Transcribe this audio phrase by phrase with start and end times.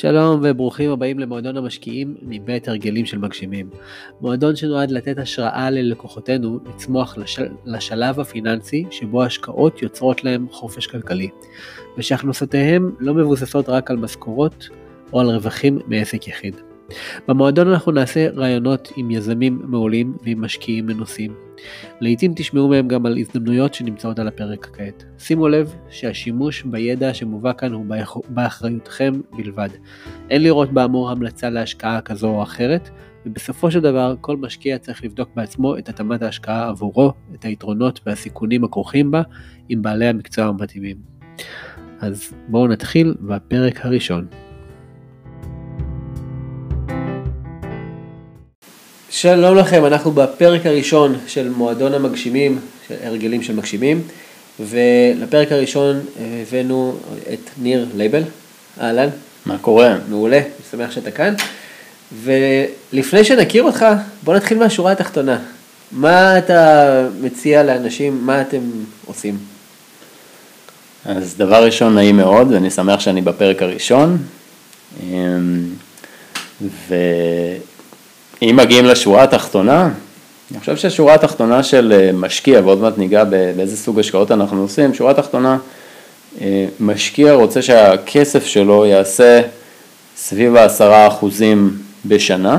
[0.00, 3.70] שלום וברוכים הבאים למועדון המשקיעים מבית הרגלים של מגשימים.
[4.20, 7.48] מועדון שנועד לתת השראה ללקוחותינו לצמוח לשל...
[7.64, 11.28] לשלב הפיננסי שבו השקעות יוצרות להם חופש כלכלי,
[11.98, 14.68] ושהכנסותיהם לא מבוססות רק על משכורות
[15.12, 16.69] או על רווחים מעסק יחיד.
[17.28, 21.34] במועדון אנחנו נעשה רעיונות עם יזמים מעולים ועם משקיעים מנוסים.
[22.00, 25.04] לעיתים תשמעו מהם גם על הזדמנויות שנמצאות על הפרק כעת.
[25.18, 27.86] שימו לב שהשימוש בידע שמובא כאן הוא
[28.28, 29.68] באחריותכם בלבד.
[30.30, 32.90] אין לראות באמור המלצה להשקעה כזו או אחרת,
[33.26, 38.64] ובסופו של דבר כל משקיע צריך לבדוק בעצמו את התאמת ההשקעה עבורו, את היתרונות והסיכונים
[38.64, 39.22] הכרוכים בה
[39.68, 40.96] עם בעלי המקצוע המתאימים.
[42.00, 44.26] אז בואו נתחיל בפרק הראשון.
[49.12, 54.02] שלום לכם, אנחנו בפרק הראשון של מועדון המגשימים, של הרגלים של מגשימים,
[54.60, 56.00] ולפרק הראשון
[56.42, 56.96] הבאנו
[57.32, 58.22] את ניר לייבל,
[58.80, 59.08] אהלן.
[59.46, 59.96] מה קורה?
[60.08, 61.34] מעולה, אני שמח שאתה כאן.
[62.22, 63.86] ולפני שנכיר אותך,
[64.24, 65.38] בוא נתחיל מהשורה התחתונה.
[65.92, 68.60] מה אתה מציע לאנשים, מה אתם
[69.06, 69.38] עושים?
[71.04, 74.18] אז דבר ראשון, נעים מאוד, ואני שמח שאני בפרק הראשון.
[75.02, 75.64] אמ,
[76.88, 76.94] ו...
[78.42, 79.90] אם מגיעים לשורה התחתונה,
[80.50, 84.94] אני חושב שהשורה התחתונה של אה, משקיע, ועוד מעט ניגע באיזה סוג השקעות אנחנו עושים,
[84.94, 85.58] שורה תחתונה,
[86.40, 89.40] אה, משקיע רוצה שהכסף שלו יעשה
[90.16, 92.58] סביב העשרה אחוזים בשנה,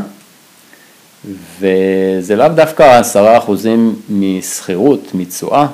[1.59, 5.67] וזה לאו דווקא עשרה אחוזים משכירות, מתשואה,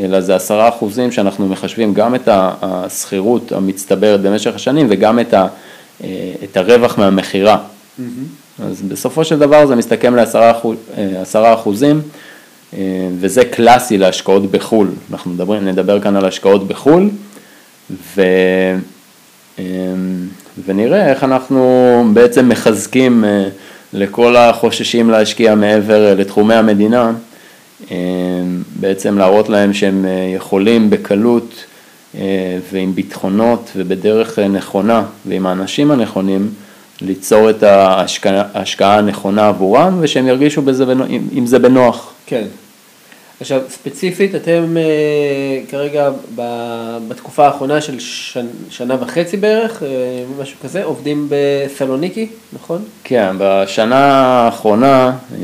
[0.00, 5.46] אלא זה עשרה אחוזים שאנחנו מחשבים גם את השכירות המצטברת במשך השנים וגם את, ה,
[6.04, 6.08] אה,
[6.44, 7.58] את הרווח מהמכירה.
[8.00, 8.62] Mm-hmm.
[8.62, 10.52] אז בסופו של דבר זה מסתכם לעשרה
[11.46, 12.00] אה, אחוזים,
[12.74, 14.88] אה, וזה קלאסי להשקעות בחו"ל.
[15.12, 17.10] אנחנו מדברים, נדבר כאן על השקעות בחו"ל,
[18.16, 18.22] ו,
[19.58, 19.64] אה,
[20.64, 23.24] ונראה איך אנחנו בעצם מחזקים
[23.92, 27.12] לכל החוששים להשקיע מעבר לתחומי המדינה,
[28.80, 30.06] בעצם להראות להם שהם
[30.36, 31.64] יכולים בקלות
[32.72, 36.50] ועם ביטחונות ובדרך נכונה ועם האנשים הנכונים,
[37.02, 42.12] ליצור את ההשקעה, ההשקעה הנכונה עבורם ושהם ירגישו בזה, עם, עם זה בנוח.
[42.26, 42.44] כן.
[43.40, 46.42] עכשיו, ספציפית, אתם uh, כרגע ב,
[47.08, 52.84] בתקופה האחרונה של שנ, שנה וחצי בערך, uh, משהו כזה, עובדים בסלוניקי, נכון?
[53.04, 55.36] כן, בשנה האחרונה, uh,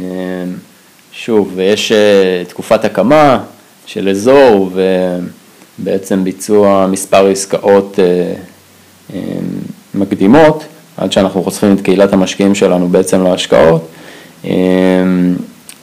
[1.12, 3.44] שוב, יש uh, תקופת הקמה
[3.86, 4.70] של אזור
[5.78, 9.14] ובעצם ביצוע מספר עסקאות uh, uh,
[9.94, 10.64] מקדימות.
[10.96, 13.88] עד שאנחנו חושפים את קהילת המשקיעים שלנו בעצם להשקעות.
[14.44, 14.50] אמ,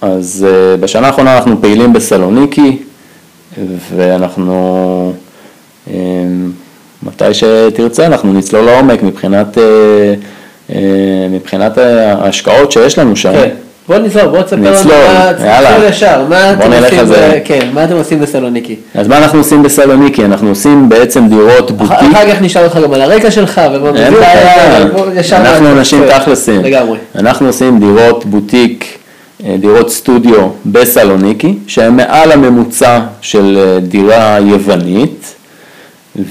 [0.02, 2.78] אז אה, בשנה האחרונה אנחנו פעילים בסלוניקי,
[3.96, 5.14] ואנחנו,
[5.88, 6.52] אמ,
[7.04, 10.14] מתי שתרצה, אנחנו נצלול לעומק מבחינת, אה,
[10.70, 13.32] אה, מבחינת ההשקעות שיש לנו שם.
[13.34, 13.50] כן.
[13.88, 17.14] בוא נצלול, בוא תספר לנו מה, יאללה, ישר, מה אתם עושים, ב...
[17.46, 18.76] כן, מה אתם עושים בסלוניקי?
[18.96, 20.26] אז מה אנחנו עושים בסלוניקי?
[20.26, 21.98] אנחנו עושים בעצם דירות בוטיק.
[22.12, 26.98] אחר כך נשאל אותך גם על הרקע שלך ומה מביא אותך, אנחנו אנשים תכלסים, לגמרי.
[27.16, 28.86] אנחנו עושים דירות בוטיק,
[29.46, 35.36] אה, דירות סטודיו בסלוניקי, שהן מעל הממוצע של אה, דירה יוונית,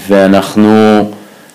[0.08, 1.04] ואנחנו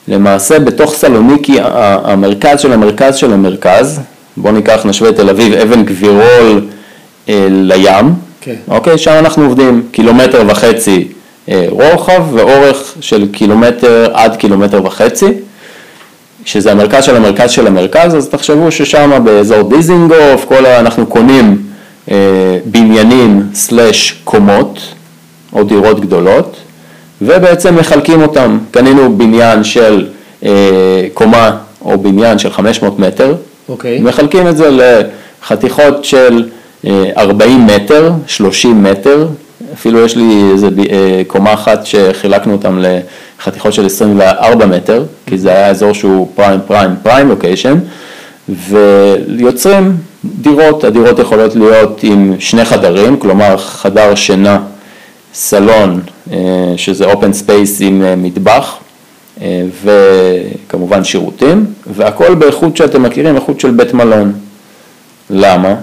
[0.07, 1.57] למעשה בתוך סלוניקי,
[2.03, 3.99] המרכז של המרכז של המרכז,
[4.37, 6.65] בואו ניקח, נשווה את תל אביב, אבן גבירול
[7.29, 8.11] אה, לים, okay.
[8.41, 8.55] כן.
[8.67, 11.07] אוקיי, שם אנחנו עובדים קילומטר וחצי
[11.49, 15.25] אה, רוחב ואורך של קילומטר עד קילומטר וחצי,
[16.45, 20.79] שזה המרכז של המרכז של המרכז, אז תחשבו ששם באזור דיזינגוף, כל ה...
[20.79, 21.61] אנחנו קונים
[22.11, 22.15] אה,
[22.65, 24.79] בניינים סלש קומות
[25.53, 26.55] או דירות גדולות,
[27.21, 30.07] ובעצם מחלקים אותם, קנינו בניין של
[30.43, 33.35] אה, קומה או בניין של 500 מטר,
[33.69, 33.99] אוקיי.
[33.99, 34.69] מחלקים את זה
[35.41, 36.49] לחתיכות של
[37.17, 39.27] 40 אה, מטר, 30 מטר,
[39.73, 42.79] אפילו יש לי איזה אה, קומה אחת שחילקנו אותם
[43.39, 47.77] לחתיכות של 24 מטר, כי זה היה אזור שהוא prime prime prime location,
[48.49, 54.59] ויוצרים דירות, הדירות יכולות להיות עם שני חדרים, כלומר חדר שינה,
[55.33, 56.01] סלון,
[56.31, 56.37] אה,
[56.77, 58.77] שזה open space עם מטבח,
[59.83, 64.33] וכמובן שירותים, והכל באיכות שאתם מכירים, איכות של בית מלון.
[65.29, 65.75] למה?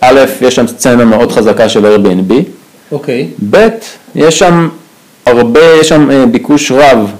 [0.00, 2.34] א', יש שם סצנה מאוד חזקה של Airbnb,
[2.92, 3.28] אוקיי.
[3.30, 3.44] Okay.
[3.50, 3.68] ב',
[4.14, 4.68] יש שם
[5.26, 7.10] הרבה, יש שם אה, ביקוש רב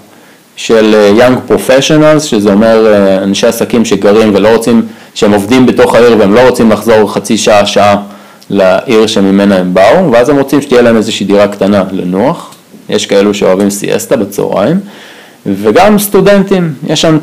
[0.57, 4.83] של אה, young professionals, שזה אומר אנשי עסקים שגרים ולא רוצים,
[5.15, 8.03] שהם עובדים בתוך העיר והם לא רוצים לחזור חצי שעה, שעה
[8.51, 12.55] לעיר שממנה הם באו, ואז הם רוצים שתהיה להם איזושהי דירה קטנה לנוח,
[12.89, 14.81] יש כאלו שאוהבים סיאסטה בצהריים,
[15.46, 17.19] וגם סטודנטים, יש שם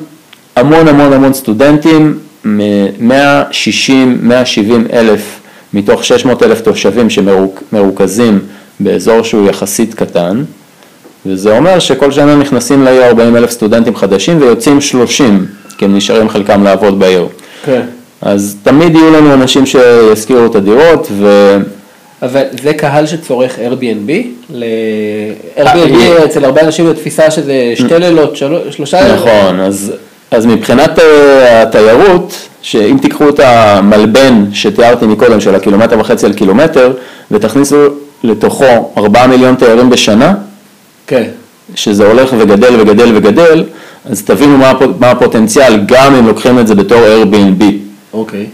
[0.55, 5.39] המון המון המון סטודנטים, 160, 170 אלף
[5.73, 8.39] מתוך 600 אלף תושבים שמרוכזים
[8.79, 10.43] באזור שהוא יחסית קטן,
[11.25, 15.45] וזה אומר שכל שנה נכנסים לעיר 40 אלף סטודנטים חדשים ויוצאים 30,
[15.77, 17.27] כי הם נשארים חלקם לעבוד בעיר.
[17.65, 17.81] כן.
[18.21, 21.57] אז תמיד יהיו לנו אנשים שישכירו את הדירות ו...
[22.21, 24.11] אבל זה קהל שצורך Airbnb?
[24.49, 24.63] ל...
[25.57, 28.35] Airbnb אה, אצל הרבה אנשים בתפיסה שזה שתי לילות,
[28.69, 29.19] שלושה לילות.
[29.19, 29.93] נכון, אז,
[30.31, 36.93] אז מבחינת אה, התיירות, שאם תיקחו את המלבן שתיארתי מקודם של הקילומטר וחצי על קילומטר
[37.31, 37.77] ותכניסו
[38.23, 40.33] לתוכו ארבעה מיליון תיירים בשנה,
[41.07, 41.23] כן.
[41.75, 43.63] שזה הולך וגדל וגדל וגדל,
[44.09, 47.63] אז תבינו מה, מה הפוטנציאל גם אם לוקחים את זה בתור Airbnb.
[48.13, 48.45] אוקיי.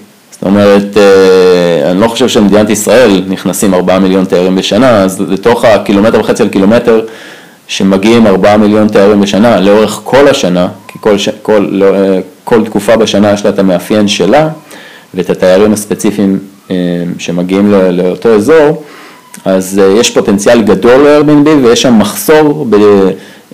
[0.41, 5.65] זאת אומרת, אה, אני לא חושב שמדינת ישראל נכנסים 4 מיליון תיירים בשנה, אז לתוך
[5.65, 7.01] הקילומטר וחצי על קילומטר
[7.67, 12.97] שמגיעים 4 מיליון תיירים בשנה לאורך כל השנה, כי כל, כל, לא, אה, כל תקופה
[12.97, 14.49] בשנה יש לה את המאפיין שלה
[15.13, 16.39] ואת התיירים הספציפיים
[16.71, 16.75] אה,
[17.17, 18.83] שמגיעים לאותו אזור,
[19.45, 22.67] אז יש פוטנציאל גדול ל-Airbnb ויש שם מחסור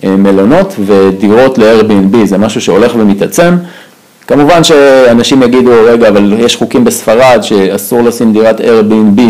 [0.02, 3.54] במלונות ודירות ל-Airbnb, זה משהו שהולך ומתעצם.
[4.28, 9.20] כמובן שאנשים יגידו, רגע, אבל יש חוקים בספרד שאסור לשים דירת Airbnb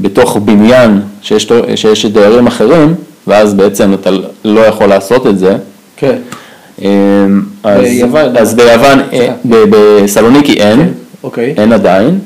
[0.00, 2.94] בתוך בניין שיש, שיש דיירים אחרים,
[3.26, 4.10] ואז בעצם אתה
[4.44, 5.56] לא יכול לעשות את זה.
[5.96, 6.16] כן.
[6.82, 8.98] אמ, אז ביוון, אז ביוון,
[9.44, 10.88] בסלוניקי אין, כן.
[11.22, 11.54] אוקיי.
[11.56, 12.18] אין עדיין,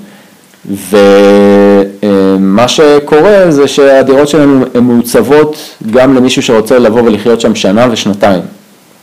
[2.03, 5.57] ומה שקורה זה שהדירות שלנו הן מעוצבות
[5.91, 8.43] גם למישהו שרוצה לבוא ולחיות שם שנה ושנתיים.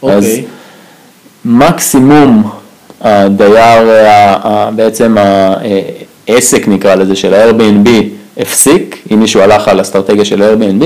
[0.03, 0.17] אוקיי.
[0.17, 0.37] אז
[1.45, 2.43] מקסימום
[3.05, 3.89] הדייר,
[4.75, 5.15] בעצם
[6.27, 7.89] העסק נקרא לזה של ה-Airbnb
[8.37, 10.83] הפסיק, אם מישהו הלך על אסטרטגיה של Airbnb,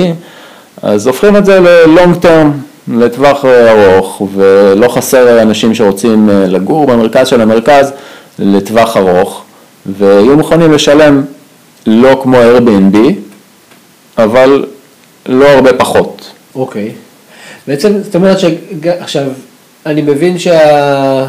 [0.81, 2.47] אז הופכים את זה ל-long term,
[2.93, 7.91] לטווח ארוך, ולא חסר אנשים שרוצים אה, לגור במרכז של המרכז
[8.39, 9.43] לטווח ארוך,
[9.85, 11.23] ויהיו מוכנים לשלם
[11.87, 12.97] לא כמו Airbnb,
[14.17, 14.65] אבל
[15.25, 16.31] לא הרבה פחות.
[16.55, 16.87] אוקיי.
[16.87, 16.91] Okay.
[17.67, 19.25] בעצם, זאת אומרת שעכשיו,
[19.85, 21.25] אני מבין שה...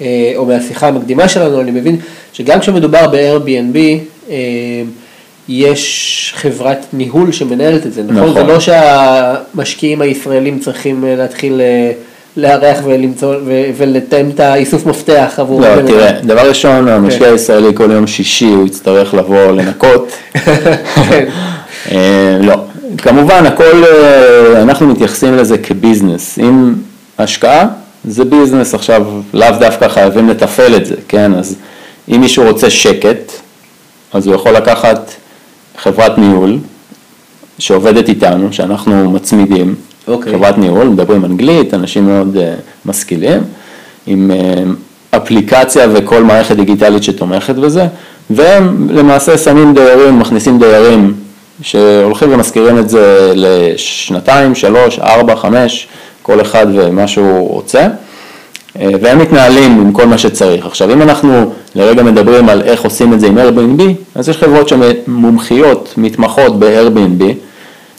[0.00, 1.96] אה, או מהשיחה המקדימה שלנו, אני מבין
[2.32, 3.78] שגם כשמדובר ב-Airbnb,
[4.30, 4.36] אה,
[5.48, 8.16] יש חברת ניהול שמנהלת את זה, נכון?
[8.16, 8.34] נכון.
[8.34, 11.60] זה לא שהמשקיעים הישראלים צריכים אה, להתחיל
[12.36, 13.34] לארח ולמצוא
[13.76, 15.60] ולתאם את האיסוף מפתח עבור...
[15.60, 17.32] לא, תראה, דבר ראשון, המשקיע כן.
[17.32, 20.12] הישראלי כל יום שישי הוא יצטרך לבוא לנקות.
[21.08, 21.28] כן.
[22.40, 22.54] לא,
[22.98, 23.84] כמובן הכל,
[24.56, 26.38] אנחנו מתייחסים לזה כביזנס.
[26.38, 26.74] אם
[27.18, 27.66] השקעה,
[28.08, 31.34] זה ביזנס עכשיו, לאו דווקא חייבים לתפעל את זה, כן?
[31.34, 31.56] אז
[32.08, 33.32] אם מישהו רוצה שקט,
[34.12, 35.10] אז הוא יכול לקחת
[35.78, 36.58] חברת ניהול
[37.58, 40.10] שעובדת איתנו, שאנחנו מצמידים, okay.
[40.10, 40.32] אוקיי.
[40.32, 42.40] חברת ניהול, מדברים אנגלית, אנשים מאוד uh,
[42.84, 43.40] משכילים,
[44.06, 47.86] עם uh, אפליקציה וכל מערכת דיגיטלית שתומכת בזה,
[48.30, 51.14] והם למעשה שמים דיירים, מכניסים דיירים
[51.62, 55.88] שהולכים ומשכירים את זה לשנתיים, שלוש, ארבע, חמש,
[56.28, 57.86] כל אחד ומה שהוא רוצה,
[58.80, 60.66] אה, והם מתנהלים עם כל מה שצריך.
[60.66, 63.82] עכשיו, אם אנחנו לרגע מדברים על איך עושים את זה עם Airbnb,
[64.14, 67.24] אז יש חברות שמומחיות, מתמחות ב-Airbnb,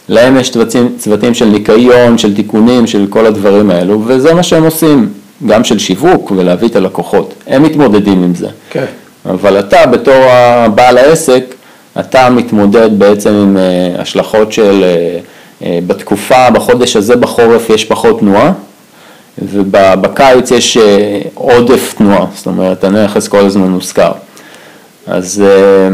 [0.10, 4.64] להם יש צוותים, צוותים של ניקיון, של תיקונים, של כל הדברים האלו, וזה מה שהם
[4.64, 5.10] עושים,
[5.48, 7.34] גם של שיווק ולהביא את הלקוחות.
[7.48, 8.48] הם מתמודדים עם זה.
[8.70, 8.86] כן.
[9.26, 10.24] אבל אתה בתור
[10.76, 11.44] בעל העסק,
[12.00, 15.20] אתה מתמודד בעצם עם אה, השלכות של אה,
[15.62, 18.52] בתקופה, בחודש הזה בחורף יש פחות תנועה,
[19.42, 24.12] ובקיץ יש אה, עודף תנועה, זאת אומרת הנכס כל הזמן מוזכר.
[25.08, 25.90] אז, אה,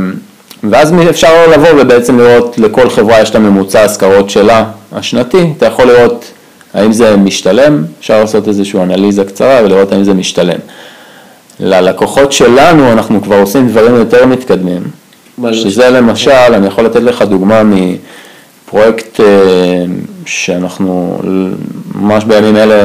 [0.70, 5.86] ואז אפשר לבוא ובעצם לראות, לכל חברה יש את הממוצע השכרות שלה השנתי, אתה יכול
[5.86, 6.26] לראות
[6.74, 10.60] האם זה משתלם, אפשר לעשות איזושהי אנליזה קצרה ולראות האם זה משתלם.
[11.60, 14.84] ללקוחות שלנו אנחנו כבר עושים דברים יותר מתקדמים,
[15.52, 17.62] שזה למשל, אני יכול לתת לך דוגמה
[18.66, 19.86] פרויקט אה,
[20.26, 21.20] שאנחנו
[21.96, 22.76] ממש בימים אלה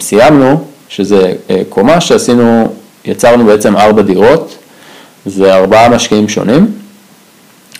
[0.00, 2.72] סיימנו, שזה אה, קומה שעשינו,
[3.04, 4.56] יצרנו בעצם ארבע דירות,
[5.26, 6.66] זה ארבעה משקיעים שונים,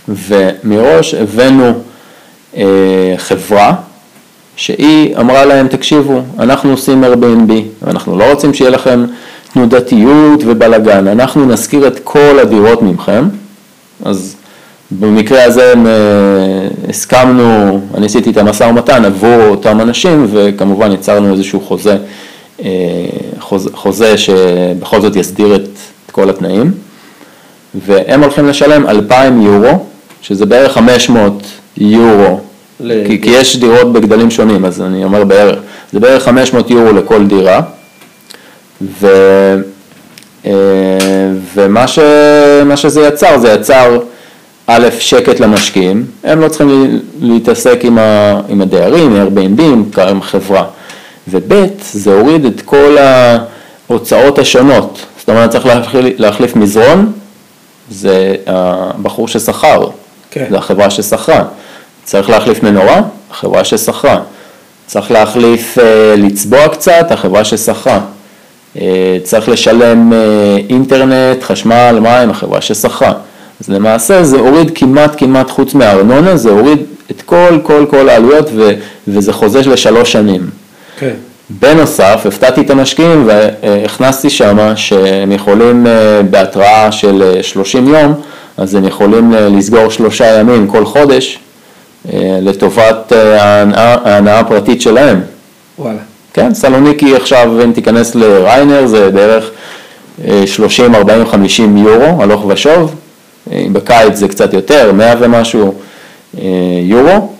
[0.08, 1.72] ומראש הבאנו
[2.56, 3.74] אה, חברה
[4.56, 7.52] שהיא אמרה להם, תקשיבו, אנחנו עושים Airbnb,
[7.82, 9.04] ואנחנו לא רוצים שיהיה לכם
[9.52, 13.24] תנודתיות ובלאגן, אנחנו נשכיר את כל הדירות ממכם,
[14.04, 14.36] אז
[14.90, 15.92] במקרה הזה הם, אה,
[16.88, 21.96] הסכמנו, אני עשיתי את המשא ומתן עבור אותם אנשים וכמובן יצרנו איזשהו חוזה,
[22.64, 22.68] אה,
[23.40, 25.68] חוזה, חוזה שבכל זאת יסדיר את,
[26.06, 26.72] את כל התנאים.
[27.74, 29.84] והם הולכים לשלם 2,000 יורו,
[30.22, 31.42] שזה בערך 500
[31.76, 32.40] יורו,
[32.78, 35.58] כי, כי יש דירות בגדלים שונים אז אני אומר בערך,
[35.92, 37.60] זה בערך 500 יורו לכל דירה.
[39.00, 39.06] ו,
[41.54, 41.98] ומה ש,
[42.76, 43.98] שזה יצר, זה יצר
[44.70, 47.80] א', שקט למשקיעים, הם לא צריכים להתעסק
[48.48, 49.62] עם, הדיירים, Airbnb,
[50.02, 50.64] עם חברה,
[51.28, 57.12] וב', זה הוריד את כל ההוצאות השונות, זאת אומרת צריך להחליף, להחליף מזרון,
[57.90, 59.88] זה הבחור ששכר,
[60.30, 60.46] כן.
[60.50, 61.44] זה החברה ששכרה,
[62.04, 64.20] צריך להחליף מנורה, החברה ששכרה,
[64.86, 68.00] צריך להחליף, אה, לצבוע קצת, החברה ששכרה,
[68.80, 70.18] אה, צריך לשלם אה,
[70.70, 73.12] אינטרנט, חשמל, מים, החברה ששכרה.
[73.60, 76.78] אז למעשה זה הוריד כמעט כמעט חוץ מהארנונה, זה הוריד
[77.10, 78.70] את כל כל כל העלויות ו,
[79.08, 80.50] וזה חוזר לשלוש שנים.
[80.98, 81.14] כן.
[81.50, 85.86] בנוסף, הפתעתי את המשקיעים והכנסתי שמה שהם יכולים
[86.30, 88.14] בהתראה של 30 יום,
[88.56, 91.38] אז הם יכולים לסגור שלושה ימים כל חודש
[92.14, 95.20] לטובת ההנאה הפרטית שלהם.
[95.78, 95.98] וואלה.
[96.32, 99.50] כן, סלוניקי עכשיו, אם תיכנס לריינר, זה בערך
[100.46, 103.07] 30, 40, 50 יורו, הלוך ושוב, אה,
[103.46, 105.74] בקיץ זה קצת יותר, 100 ומשהו
[106.38, 106.42] אה,
[106.82, 107.32] יורו,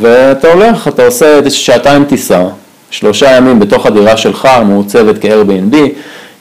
[0.00, 2.44] ואתה הולך, אתה עושה שעתיים טיסה,
[2.90, 5.76] שלושה ימים בתוך הדירה שלך, מעוצבת כ-Airbnb,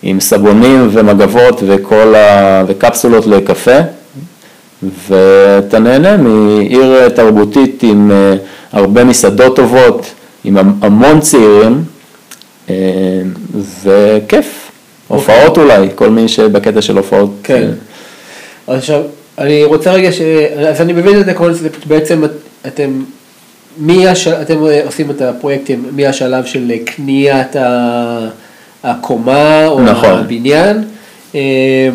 [0.03, 2.63] עם סבונים ומגבות וכל ה...
[2.68, 3.77] וקפסולות לקפה,
[5.10, 8.36] ואתה נהנה מעיר תרבותית עם אה,
[8.72, 10.13] הרבה מסעדות טובות,
[10.44, 11.84] עם המון צעירים,
[12.70, 12.75] אה,
[13.84, 14.72] וכיף,
[15.08, 17.32] הופעות אולי, כל מי שבקטע של הופעות.
[17.44, 17.70] כן.
[18.72, 18.78] אה.
[18.78, 19.01] עכשיו,
[19.38, 20.22] אני רוצה רגע ש...
[20.58, 22.24] אז אני מבין את זה, בעצם
[22.68, 23.04] אתם,
[23.78, 24.28] מי הש...
[24.28, 27.56] אתם עושים את הפרויקטים מהשלב של קניית
[28.84, 30.20] הקומה או נכון.
[30.20, 30.84] הבניין,
[31.36, 31.90] אה,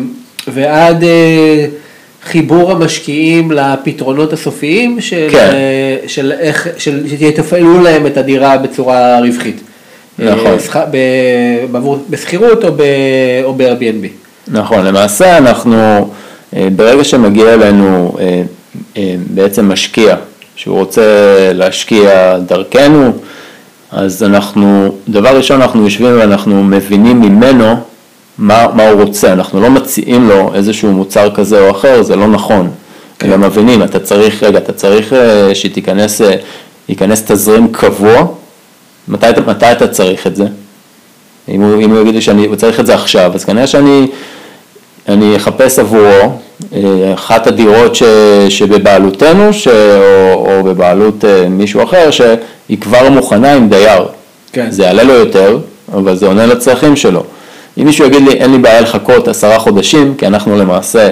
[0.47, 1.03] ועד
[2.23, 5.53] חיבור המשקיעים לפתרונות הסופיים של, כן.
[6.07, 9.61] של איך, של, שיתפעלו להם את הדירה בצורה רווחית.
[10.19, 10.57] נכון.
[12.09, 12.69] בשכירות או,
[13.43, 14.07] או ב-Airbnb.
[14.47, 16.03] נכון, למעשה אנחנו, אה,
[16.75, 18.43] ברגע שמגיע אלינו אה,
[18.97, 20.15] אה, בעצם משקיע,
[20.55, 21.01] שהוא רוצה
[21.53, 23.11] להשקיע דרכנו,
[23.91, 27.75] אז אנחנו, דבר ראשון אנחנו יושבים ואנחנו מבינים ממנו
[28.37, 32.27] מה, מה הוא רוצה, אנחנו לא מציעים לו איזשהו מוצר כזה או אחר, זה לא
[32.27, 32.69] נכון.
[33.19, 33.27] כן.
[33.27, 36.35] אלא מבינים, אתה צריך, רגע, אתה צריך אה, שתיכנס, אה,
[36.89, 38.25] ייכנס תזרים קבוע,
[39.07, 40.45] מתי, מתי אתה צריך את זה?
[41.49, 44.07] אם הוא, אם הוא יגיד לי שאני צריך את זה עכשיו, אז כנראה שאני
[45.07, 46.31] אני אחפש עבורו
[46.73, 48.03] אה, אחת הדירות ש,
[48.49, 54.05] שבבעלותנו ש, או, או בבעלות מישהו אחר שהיא כבר מוכנה עם דייר.
[54.51, 54.71] כן.
[54.71, 55.57] זה יעלה לו יותר,
[55.93, 57.23] אבל זה עונה לצרכים שלו.
[57.77, 61.09] אם מישהו יגיד לי אין לי בעיה לחכות עשרה חודשים, כי אנחנו למעשה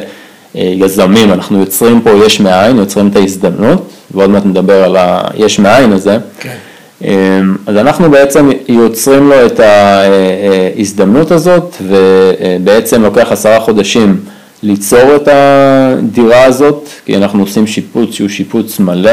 [0.56, 5.60] אה, יזמים, אנחנו יוצרים פה יש מאין, יוצרים את ההזדמנות, ועוד מעט נדבר על היש
[5.60, 6.56] מאין הזה, כן.
[7.04, 14.20] אמ, אז אנחנו בעצם יוצרים לו את ההזדמנות הזאת, ובעצם לוקח עשרה חודשים
[14.64, 19.12] ליצור את הדירה הזאת, כי אנחנו עושים שיפוץ שהוא שיפוץ מלא,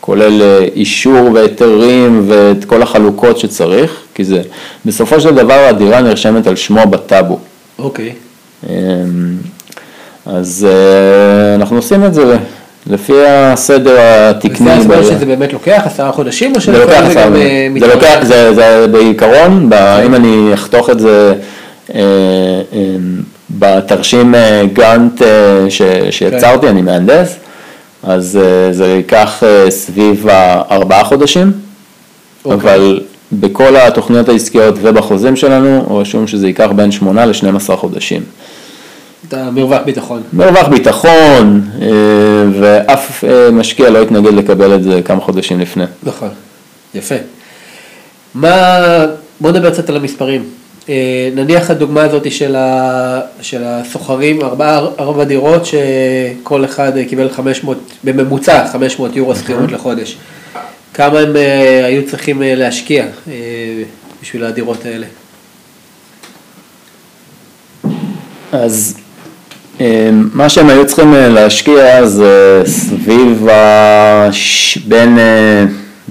[0.00, 4.42] כולל אה, אישור והיתרים ואת כל החלוקות שצריך, כי זה,
[4.86, 7.38] בסופו של דבר הדירה נרשמת על שמו בטאבו.
[7.78, 8.12] אוקיי.
[8.68, 8.72] אמ,
[10.26, 12.36] אז אה, אנחנו עושים את זה
[12.88, 14.70] לפי הסדר התקני.
[14.70, 17.30] וזה הזמן שזה באמת לוקח עשרה חודשים או שזה לוקח עשרה,
[17.80, 20.02] זה לוקח, זה, זה בעיקרון, כן.
[20.06, 21.34] אם אני אחתוך את זה
[21.94, 22.00] אה,
[23.50, 24.34] בתרשים
[24.72, 25.22] גאנט
[26.10, 26.68] שיצרתי, כן.
[26.68, 27.36] אני מהנדס,
[28.02, 28.38] אז
[28.70, 32.44] זה ייקח סביב הארבעה חודשים, okay.
[32.44, 32.74] אוקיי.
[32.74, 33.00] אבל
[33.32, 38.22] בכל התוכניות העסקיות ובחוזים שלנו רשום שזה ייקח בין שמונה לשנים עשר חודשים.
[39.52, 40.22] מרווח ביטחון.
[40.32, 41.82] מרווח ביטחון, uh,
[42.60, 45.84] ואף uh, משקיע לא יתנגד לקבל את זה כמה חודשים לפני.
[46.02, 46.28] נכון,
[46.94, 47.14] יפה.
[48.34, 48.78] מה,
[49.40, 50.44] בוא נדבר קצת על המספרים.
[50.88, 57.78] אה, נניח הדוגמה הזאת של, ה, של הסוחרים, ארבע, ארבע דירות שכל אחד קיבל 500,
[58.04, 60.16] בממוצע 500 יורו שכירות לחודש.
[60.94, 63.06] כמה הם אה, היו צריכים אה, להשקיע
[64.22, 65.06] בשביל הדירות האלה?
[68.52, 68.96] אז
[70.34, 74.28] מה שהם היו צריכים להשקיע זה סביב ה...
[74.86, 75.18] בין,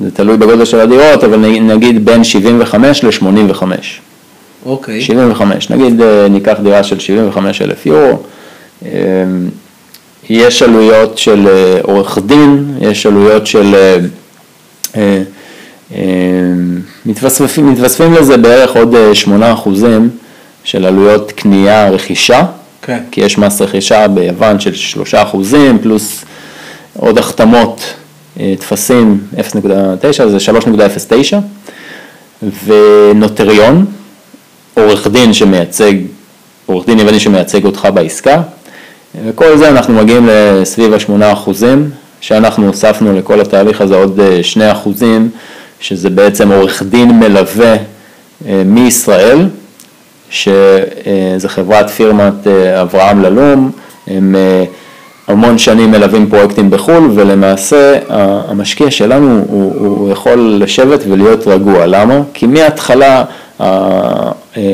[0.04, 3.64] זה תלוי בגודל של הדירות, אבל נגיד בין 75 ל-85.
[4.66, 5.02] אוקיי.
[5.02, 8.20] 75, נגיד אה, ניקח דירה של 75 אלף יורו,
[8.86, 8.92] אה,
[10.30, 13.76] יש עלויות של אה, עורך דין, יש עלויות של,
[17.06, 20.10] מתווספים, מתווספים לזה בערך עוד 8 אחוזים
[20.64, 22.57] של עלויות קנייה, רכישה, okay.
[22.82, 23.00] כן.
[23.12, 26.26] כי יש מס רכישה ביוון של 3 אחוזים, פלוס
[27.00, 27.94] עוד החתמות,
[28.60, 29.42] טפסים 0.9,
[30.28, 30.38] זה
[32.42, 33.86] 3.09, ונוטריון,
[34.74, 35.94] עורך דין שמייצג,
[36.66, 38.42] עורך דין יווני שמייצג אותך בעסקה,
[39.26, 41.90] וכל זה אנחנו מגיעים לסביב השמונה אחוזים,
[42.22, 45.30] שאנחנו הוספנו לכל התהליך הזה עוד שני אחוזים,
[45.80, 47.76] שזה בעצם עורך דין מלווה
[48.66, 49.48] מישראל,
[50.30, 52.48] שזה חברת פירמת
[52.82, 53.72] אברהם ללום,
[54.08, 54.36] הם
[55.28, 58.00] המון שנים מלווים פרויקטים בחו"ל ולמעשה
[58.50, 62.20] המשקיע שלנו הוא, הוא יכול לשבת ולהיות רגוע, למה?
[62.34, 63.24] כי מההתחלה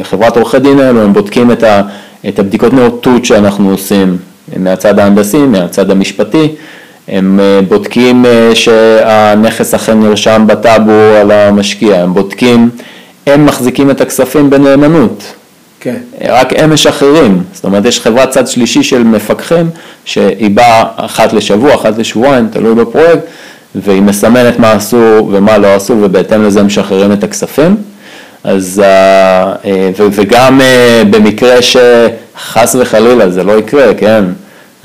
[0.03, 1.81] חברת עורכי דין האלו הם בודקים את, ה,
[2.27, 4.17] את הבדיקות נאותות שאנחנו עושים
[4.57, 6.47] מהצד ההנדסי, מהצד המשפטי,
[7.07, 12.69] הם בודקים שהנכס אכן נרשם בטאבו על המשקיע, הם בודקים,
[13.27, 15.23] הם מחזיקים את הכספים בנאמנות,
[15.83, 15.95] כן.
[16.21, 19.69] רק הם משחררים, זאת אומרת יש חברת צד שלישי של מפקחים
[20.05, 23.21] שהיא באה אחת לשבוע, אחת לשבועיים, תלוי בפרויקט,
[23.75, 27.75] והיא מסמנת מה עשו ומה לא עשו ובהתאם לזה משחררים את הכספים.
[28.43, 34.23] אז, אה, אה, וגם אה, במקרה שחס וחלילה זה לא יקרה, כן,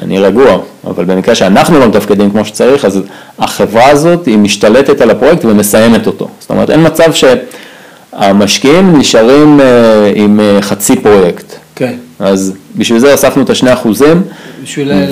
[0.03, 3.01] אני רגוע, אבל במקרה שאנחנו לא מתפקדים כמו שצריך, אז
[3.39, 6.29] החברה הזאת היא משתלטת על הפרויקט ומסיימת אותו.
[6.41, 7.25] זאת אומרת, אין מצב ש...
[8.19, 11.55] המשקיעים נשארים אה, עם אה, חצי פרויקט.
[11.75, 11.95] כן.
[12.19, 14.23] אז בשביל זה הוספנו את השני אחוזים,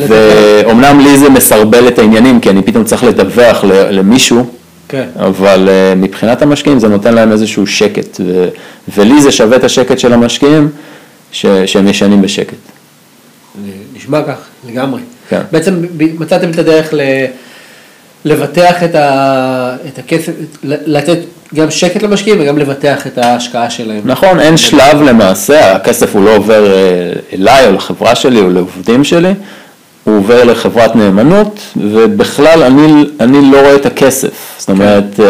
[0.09, 4.47] ואומנם לי זה מסרבל את העניינים, כי אני פתאום צריך לדווח למישהו,
[4.89, 5.07] כן.
[5.17, 8.49] אבל אה, מבחינת המשקיעים זה נותן להם איזשהו שקט, ו,
[8.97, 10.69] ולי זה שווה את השקט של המשקיעים,
[11.33, 12.57] ש, שהם ישנים בשקט.
[13.97, 15.01] נשמע כך, לגמרי.
[15.29, 15.41] כן.
[15.53, 15.83] בעצם
[16.19, 17.01] מצאתם את הדרך ל...
[18.25, 20.33] לבטח את, ה, את הכסף,
[20.65, 21.19] לתת
[21.55, 24.01] גם שקט למשקיעים וגם לבטח את ההשקעה שלהם.
[24.05, 29.05] נכון, אין שלב למעשה, הכסף הוא לא עובר אה, אליי או לחברה שלי או לעובדים
[29.05, 29.35] שלי,
[30.05, 35.25] הוא עובר לחברת נאמנות, ובכלל אני, אני לא רואה את הכסף, זאת אומרת, כן.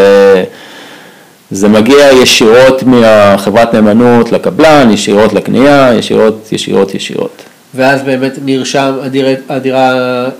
[1.50, 7.42] זה מגיע ישירות מהחברת נאמנות לקבלן, ישירות לקנייה, ישירות, ישירות, ישירות.
[7.74, 9.94] ואז באמת נרשם, הדירה, הדירה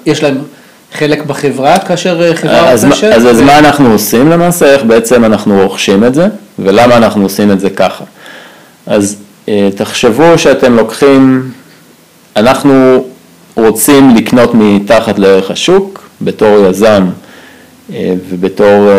[0.07, 0.39] יש להם
[0.93, 3.13] חלק בחברה כאשר אה, חברה אז, רוכשת?
[3.13, 3.45] אז, אז ו...
[3.45, 7.71] מה אנחנו עושים למעשה, איך בעצם אנחנו רוכשים את זה, ולמה אנחנו עושים את זה
[7.71, 8.05] ככה.
[8.87, 9.17] אז
[9.49, 11.51] אה, תחשבו שאתם לוקחים,
[12.37, 13.05] אנחנו
[13.57, 17.05] רוצים לקנות מתחת לערך השוק, בתור יזם
[17.93, 18.91] אה, ובתור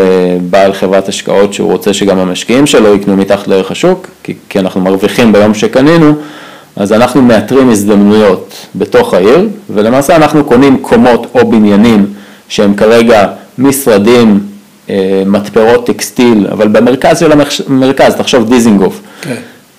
[0.50, 4.80] בעל חברת השקעות שהוא רוצה שגם המשקיעים שלו יקנו מתחת לערך השוק, כי, כי אנחנו
[4.80, 6.14] מרוויחים ביום שקנינו,
[6.78, 12.06] אז אנחנו מאתרים הזדמנויות בתוך העיר, ולמעשה אנחנו קונים קומות או בניינים
[12.48, 13.26] שהם כרגע
[13.58, 14.40] משרדים,
[14.90, 17.32] אה, מתפרות טקסטיל, אבל במרכז של
[17.68, 19.00] המרכז, תחשוב דיזינגוף.
[19.20, 19.34] כן.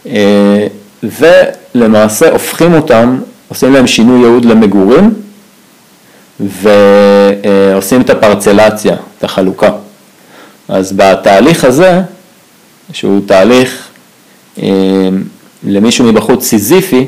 [0.08, 0.68] אה,
[1.04, 5.14] ולמעשה הופכים אותם, עושים להם שינוי ייעוד למגורים,
[6.40, 9.70] ועושים את הפרצלציה, את החלוקה.
[10.68, 12.02] אז בתהליך הזה,
[12.94, 13.88] שהוא תהליך
[14.62, 14.68] אה,
[15.64, 17.06] למישהו מבחוץ סיזיפי,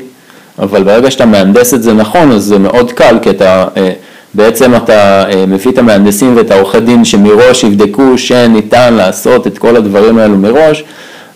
[0.58, 3.92] אבל ברגע שאתה מהנדס את זה נכון, אז זה מאוד קל, כי אתה, אה,
[4.34, 9.76] בעצם אתה אה, מביא את המהנדסים ואת העורכי דין שמראש יבדקו שניתן לעשות את כל
[9.76, 10.84] הדברים האלו מראש,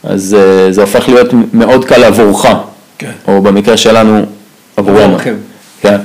[0.03, 2.47] אז אה, זה הופך להיות מאוד קל עבורך,
[2.99, 3.11] כן.
[3.29, 4.23] או במקרה שלנו
[4.77, 5.19] עבורנו.
[5.81, 5.97] כן.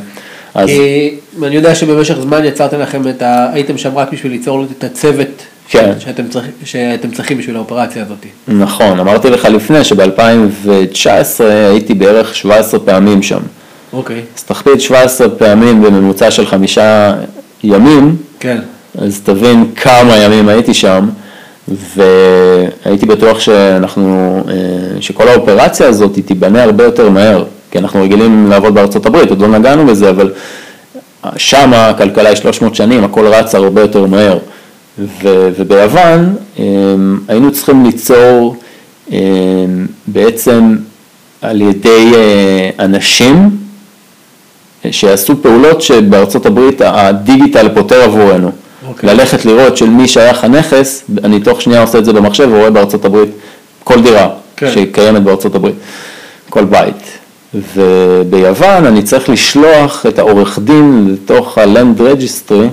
[0.54, 0.68] אז...
[0.70, 3.50] כי אני יודע שבמשך זמן יצרתם לכם את ה...
[3.54, 5.92] הייתם שם רק בשביל ליצור את הצוות כן.
[6.00, 6.46] שאתם, צריכ...
[6.64, 8.26] שאתם צריכים בשביל האופרציה הזאת.
[8.48, 13.40] נכון, אמרתי לך לפני שב-2019 הייתי בערך 17 פעמים שם.
[13.94, 14.22] אוקיי.
[14.38, 17.14] אז תכפיל 17 פעמים בממוצע של חמישה
[17.64, 18.58] ימים, כן.
[18.98, 21.10] אז תבין כמה ימים הייתי שם,
[21.68, 28.74] והייתי בטוח שאנחנו, אה, שכל האופרציה הזאת תיבנה הרבה יותר מהר, כי אנחנו רגילים לעבוד
[28.74, 30.32] בארצות הברית, עוד לא נגענו בזה, אבל
[31.38, 34.38] שם הכלכלה היא 300 שנים, הכל רץ הרבה יותר מהר.
[35.00, 38.56] ו, וביוון אמ, היינו צריכים ליצור
[39.12, 39.18] אמ,
[40.08, 40.76] בעצם
[41.42, 43.50] על ידי אה, אנשים
[44.92, 48.48] שיעשו פעולות שבארצות הברית הדיגיטל פותר עבורנו.
[48.48, 48.88] Okay.
[48.88, 49.10] אוקיי.
[49.10, 53.06] ללכת לראות של מי שייך הנכס, אני תוך שנייה עושה את זה במחשב ורואה בארצות
[53.06, 53.30] הברית
[53.84, 54.30] כל דירה okay.
[54.58, 54.72] כן.
[54.72, 55.76] שקיימת בארצות הברית,
[56.50, 57.18] כל בית.
[57.76, 62.68] וביוון אני צריך לשלוח את העורך דין לתוך ה-Land Registry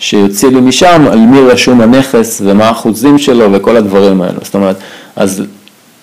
[0.00, 4.38] שיוציא לי משם על מי רשום הנכס ומה האחוזים שלו וכל הדברים האלו.
[4.42, 4.76] זאת אומרת,
[5.16, 5.42] אז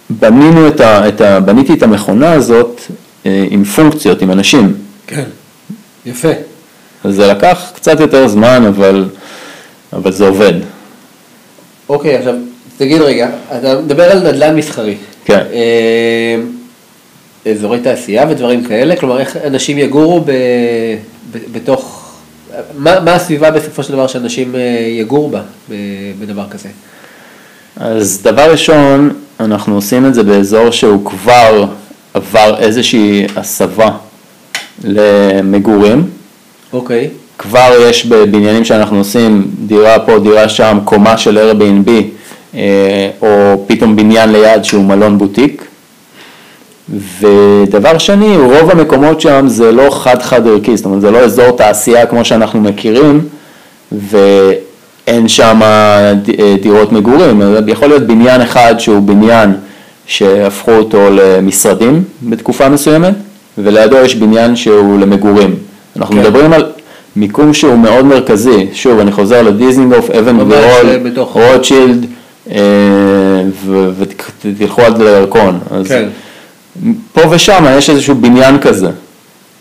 [0.10, 2.82] בנינו את ה, את ה, בניתי את המכונה הזאת
[3.26, 4.74] אה, עם פונקציות, עם אנשים.
[5.08, 5.24] כן,
[6.06, 6.32] יפה.
[7.04, 9.06] אז זה לקח קצת יותר זמן, אבל,
[9.94, 10.54] אבל זה עובד.
[11.90, 12.34] אוקיי, עכשיו,
[12.78, 14.96] תגיד רגע, אתה מדבר על נדל"ן מסחרי.
[15.26, 15.44] כן.
[15.54, 16.36] אה,
[17.52, 20.32] אזורי תעשייה ודברים כאלה, כלומר איך אנשים יגורו ב,
[21.32, 22.07] ב, בתוך
[22.78, 25.42] מה, מה הסביבה בסופו של דבר שאנשים אה, יגורו בה
[26.20, 26.70] בדבר כזה?
[27.76, 31.66] אז דבר ראשון, אנחנו עושים את זה באזור שהוא כבר
[32.14, 33.90] עבר איזושהי הסבה
[34.84, 36.10] למגורים.
[36.74, 37.06] אוקיי.
[37.06, 37.28] Okay.
[37.38, 41.90] כבר יש בבניינים שאנחנו עושים דירה פה, דירה שם, קומה של Airbnb,
[42.56, 45.66] אה, או פתאום בניין ליד שהוא מלון בוטיק.
[46.90, 51.52] ודבר שני, רוב המקומות שם זה לא חד חד ערכי, זאת אומרת זה לא אזור
[51.52, 53.22] תעשייה כמו שאנחנו מכירים,
[53.92, 55.62] ואין שם
[56.62, 59.54] דירות מגורים, יכול להיות בניין אחד שהוא בניין
[60.06, 63.14] שהפכו אותו למשרדים בתקופה מסוימת,
[63.58, 65.56] ולידו יש בניין שהוא למגורים.
[65.96, 66.22] אנחנו כן.
[66.22, 66.66] מדברים על
[67.16, 72.06] מיקום שהוא מאוד מרכזי, שוב אני חוזר לדיזינגוף, אבן גבירול, רוטשילד,
[72.52, 72.58] אה,
[74.44, 75.60] ותלכו עד לירקון.
[75.88, 76.08] כן.
[77.14, 78.90] פה ושם יש איזשהו בניין כזה.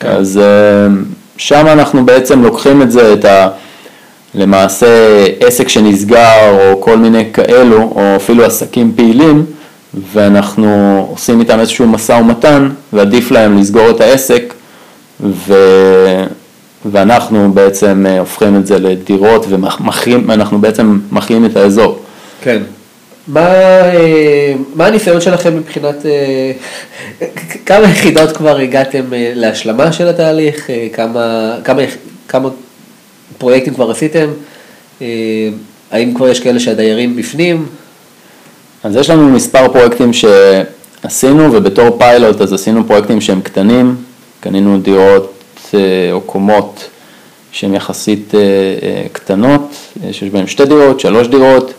[0.00, 0.08] כן.
[0.08, 0.94] אז אה,
[1.36, 3.48] שם אנחנו בעצם לוקחים את זה, את ה...
[4.34, 4.86] למעשה
[5.40, 9.46] עסק שנסגר או כל מיני כאלו, או אפילו עסקים פעילים,
[10.12, 14.54] ואנחנו עושים איתם איזשהו משא ומתן, ועדיף להם לסגור את העסק,
[15.20, 15.54] ו...
[16.92, 21.98] ואנחנו בעצם אה, הופכים את זה לדירות ואנחנו בעצם מחיים את האזור.
[22.40, 22.62] כן.
[23.28, 26.52] מה, אה, מה הניסיון שלכם מבחינת, אה,
[27.66, 31.82] כמה יחידות כבר הגעתם להשלמה של התהליך, כמה, כמה,
[32.28, 32.48] כמה
[33.38, 34.28] פרויקטים כבר עשיתם,
[35.90, 37.66] האם כבר יש כאלה שהדיירים בפנים?
[38.84, 43.96] אז יש לנו מספר פרויקטים שעשינו ובתור פיילוט אז עשינו פרויקטים שהם קטנים,
[44.40, 45.32] קנינו דירות
[46.12, 46.88] או קומות
[47.52, 48.32] שהן יחסית
[49.12, 49.76] קטנות,
[50.12, 51.72] שיש בהן שתי דירות, שלוש דירות,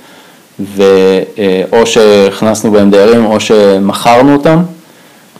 [0.59, 4.59] ואו שהכנסנו בהם דיירים או שמכרנו אותם,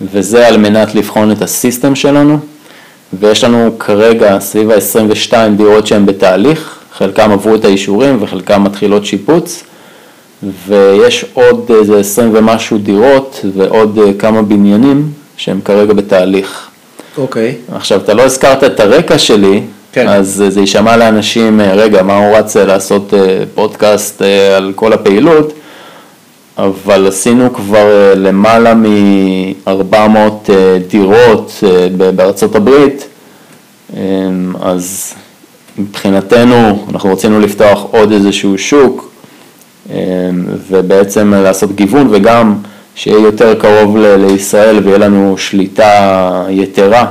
[0.01, 2.39] וזה על מנת לבחון את הסיסטם שלנו,
[3.19, 9.63] ויש לנו כרגע סביב ה-22 דירות שהן בתהליך, חלקם עברו את האישורים וחלקם מתחילות שיפוץ,
[10.67, 16.67] ויש עוד איזה 20 ומשהו דירות ועוד כמה בניינים שהם כרגע בתהליך.
[17.17, 17.55] אוקיי.
[17.69, 17.75] Okay.
[17.75, 20.07] עכשיו, אתה לא הזכרת את הרקע שלי, כן.
[20.07, 25.53] אז זה יישמע לאנשים, רגע, מה הוא רץ לעשות אה, פודקאסט אה, על כל הפעילות,
[26.57, 30.51] אבל עשינו כבר אה, למעלה מ-400
[30.89, 31.63] דירות
[32.15, 33.07] בארצות הברית,
[34.61, 35.13] אז
[35.77, 39.11] מבחינתנו אנחנו רצינו לפתוח עוד איזשהו שוק
[40.69, 42.55] ובעצם לעשות גיוון וגם
[42.95, 47.05] שיהיה יותר קרוב לישראל ויהיה לנו שליטה יתרה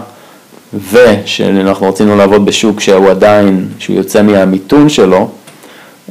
[0.74, 5.28] ושאנחנו רצינו לעבוד בשוק שהוא עדיין, שהוא יוצא מהמיתון שלו,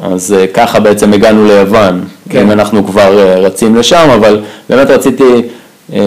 [0.01, 2.41] אז אה, ככה בעצם הגענו ליוון, כן.
[2.41, 5.41] אם אנחנו כבר אה, רצים לשם, אבל באמת רציתי
[5.93, 5.99] אה,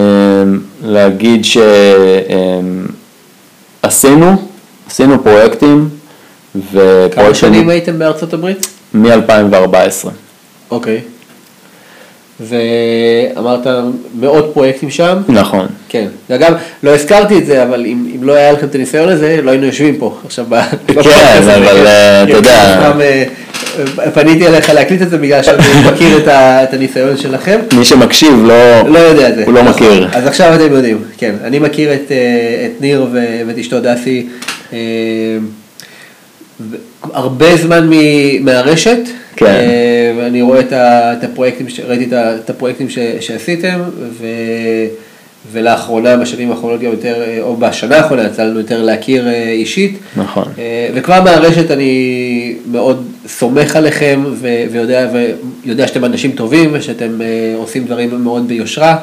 [0.83, 1.45] להגיד
[3.83, 4.35] שעשינו,
[4.89, 5.89] עשינו פרויקטים,
[6.55, 7.23] ופרויקטים...
[7.23, 8.67] כמה שנים הייתם בארצות הברית?
[8.93, 10.07] מ-2014.
[10.71, 10.97] אוקיי.
[10.97, 11.18] Okay.
[12.41, 13.67] ואמרת
[14.19, 15.17] מאות פרויקטים שם.
[15.29, 15.67] נכון.
[15.89, 19.39] כן, ואגב, לא הזכרתי את זה, אבל אם, אם לא היה לכם את הניסיון הזה,
[19.43, 20.45] לא היינו יושבים פה עכשיו.
[20.87, 22.91] כן, אבל אה, אתה יודע.
[22.99, 25.57] אה, פניתי אליך להקליט את זה בגלל שאני
[25.91, 27.59] מכיר את, ה, את הניסיון שלכם.
[27.77, 29.43] מי שמקשיב לא, לא יודע את זה.
[29.45, 29.87] הוא לא נכון.
[29.87, 30.07] מכיר.
[30.13, 31.35] אז עכשיו אתם יודעים, כן.
[31.43, 33.07] אני מכיר את, אה, את ניר
[33.47, 34.27] ואת אשתו דסי
[37.13, 37.89] הרבה זמן
[38.41, 38.99] מהרשת.
[39.39, 39.45] כן.
[39.45, 40.59] אה, ואני רואה
[41.13, 42.87] את הפרויקטים, ראיתי את הפרויקטים
[43.19, 44.25] שעשיתם, ו...
[45.51, 49.97] ולאחרונה, בשנים האחרונות גם יותר, אה, או בשנה האחרונה יצא לנו יותר להכיר אה, אישית.
[50.15, 50.43] נכון.
[50.93, 54.23] וכבר מהרשת אני מאוד סומך עליכם
[54.71, 55.07] ויודע,
[55.65, 57.19] ויודע שאתם אנשים טובים ושאתם
[57.55, 58.97] עושים דברים מאוד ביושרה.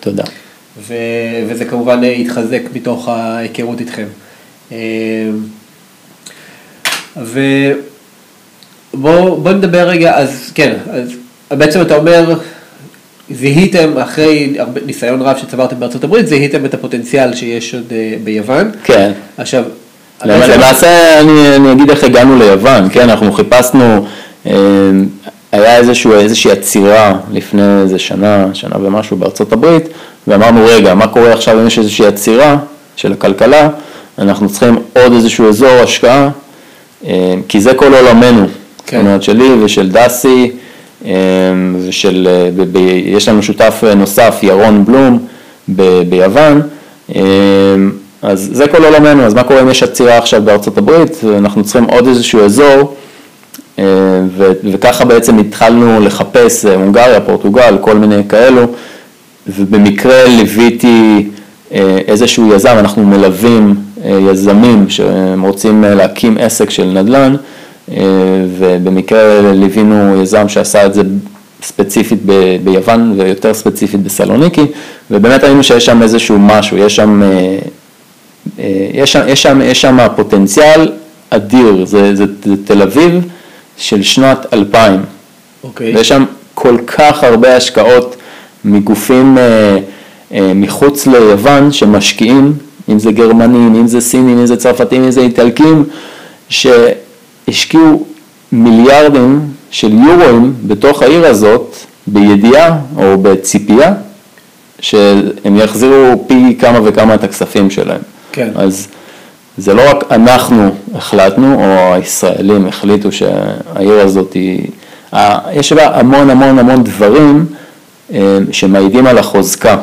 [0.00, 0.24] תודה.
[0.88, 0.94] ו,
[1.48, 4.06] וזה כמובן התחזק מתוך ההיכרות איתכם.
[7.22, 7.40] ו...
[8.94, 11.08] בואו בוא נדבר רגע, אז כן, אז
[11.50, 12.34] בעצם אתה אומר,
[13.30, 18.70] זיהיתם אחרי ניסיון רב שצברתם בארצות הברית, זיהיתם את הפוטנציאל שיש עוד uh, ביוון.
[18.84, 19.12] כן.
[19.36, 19.64] עכשיו,
[20.24, 24.06] למעשה אני, אני אגיד איך הגענו ליוון, כן, אנחנו חיפשנו,
[24.46, 24.52] אה,
[25.52, 29.84] היה איזשהו, איזושהי עצירה לפני איזה שנה, שנה ומשהו בארצות הברית,
[30.26, 32.56] ואמרנו רגע, מה קורה עכשיו אם יש איזושהי עצירה
[32.96, 33.68] של הכלכלה,
[34.18, 36.28] אנחנו צריכים עוד איזשהו אזור השקעה, אה,
[37.48, 38.46] כי זה כל עולמנו.
[38.86, 38.96] כן.
[38.96, 40.50] זאת אומרת שלי ושל דסי,
[41.04, 41.10] אמ,
[41.88, 45.18] ושל, ב, ב, יש לנו שותף נוסף, ירון בלום,
[45.68, 46.60] ב, ביוון,
[47.14, 47.22] אמ,
[48.22, 51.84] אז זה כל עולמנו, אז מה קורה אם יש עצירה עכשיו בארצות הברית, אנחנו צריכים
[51.84, 52.94] עוד איזשהו אזור,
[53.78, 53.84] אמ,
[54.36, 58.62] ו, וככה בעצם התחלנו לחפש אה, הונגריה, פורטוגל, כל מיני כאלו,
[59.46, 61.43] ובמקרה ליוויתי אה,
[62.06, 67.36] איזשהו יזם, אנחנו מלווים אה, יזמים שהם רוצים להקים עסק של נדל"ן,
[67.90, 67.96] אה,
[68.58, 71.02] ובמקרה ליווינו יזם שעשה את זה
[71.62, 74.66] ספציפית ב, ביוון ויותר ספציפית בסלוניקי,
[75.10, 77.58] ובאמת ראינו שיש שם איזשהו משהו, יש שם, אה,
[78.58, 80.92] אה, יש שם, יש שם, יש שם פוטנציאל
[81.30, 83.24] אדיר, זה, זה, זה תל אביב
[83.76, 85.00] של שנת 2000,
[85.64, 85.96] אוקיי.
[85.96, 88.16] ויש שם כל כך הרבה השקעות
[88.64, 89.78] מגופים אה, אה,
[90.30, 92.52] מחוץ ליוון שמשקיעים,
[92.88, 95.84] אם זה גרמנים, אם זה סינים, אם זה צרפתים, אם זה איטלקים,
[96.48, 98.06] שהשקיעו
[98.52, 103.92] מיליארדים של יורואים בתוך העיר הזאת בידיעה או בציפייה
[104.80, 108.00] שהם יחזירו פי כמה וכמה את הכספים שלהם.
[108.32, 108.48] כן.
[108.54, 108.88] אז
[109.58, 114.66] זה לא רק אנחנו החלטנו, או הישראלים החליטו שהעיר הזאת היא,
[115.52, 117.46] יש בה המון המון המון דברים
[118.14, 119.76] אה, שמעידים על החוזקה,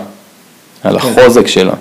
[0.84, 1.08] על כן.
[1.08, 1.74] החוזק שלה.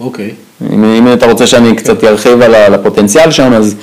[0.00, 0.30] אוקיי.
[0.72, 3.74] אם, אם אתה רוצה שאני קצת ארחיב על הפוטנציאל שם, אז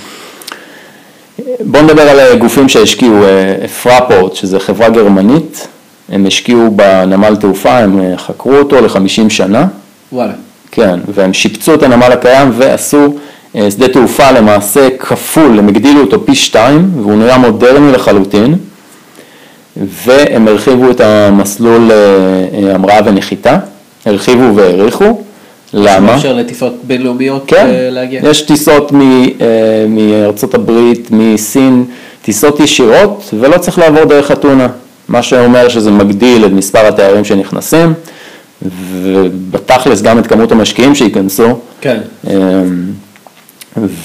[1.59, 5.67] בואו נדבר על גופים שהשקיעו, אה, פרפורט, שזה חברה גרמנית,
[6.09, 9.65] הם השקיעו בנמל תעופה, הם אה, חקרו אותו לחמישים שנה.
[10.11, 10.33] וואלה.
[10.71, 13.13] כן, והם שיפצו את הנמל הקיים ועשו
[13.55, 18.55] אה, שדה תעופה למעשה כפול, הם הגדילו אותו פי שתיים, והוא נראה מודרני לחלוטין,
[19.77, 21.91] והם הרחיבו את המסלול
[22.73, 23.57] המראה ונחיתה,
[24.05, 25.21] הרחיבו והאריכו.
[25.73, 25.99] למה?
[25.99, 28.21] מאפשר לטיסות בינלאומיות כן, אה, להגיע.
[28.23, 31.85] יש טיסות מ, אה, מארצות הברית, מסין,
[32.21, 34.67] טיסות ישירות ולא צריך לעבור דרך אתונה,
[35.07, 37.93] מה שאומר שזה מגדיל את מספר התיירים שנכנסים
[38.91, 41.59] ובתכלס גם את כמות המשקיעים שייכנסו.
[41.81, 41.99] כן.
[42.29, 42.33] אמ,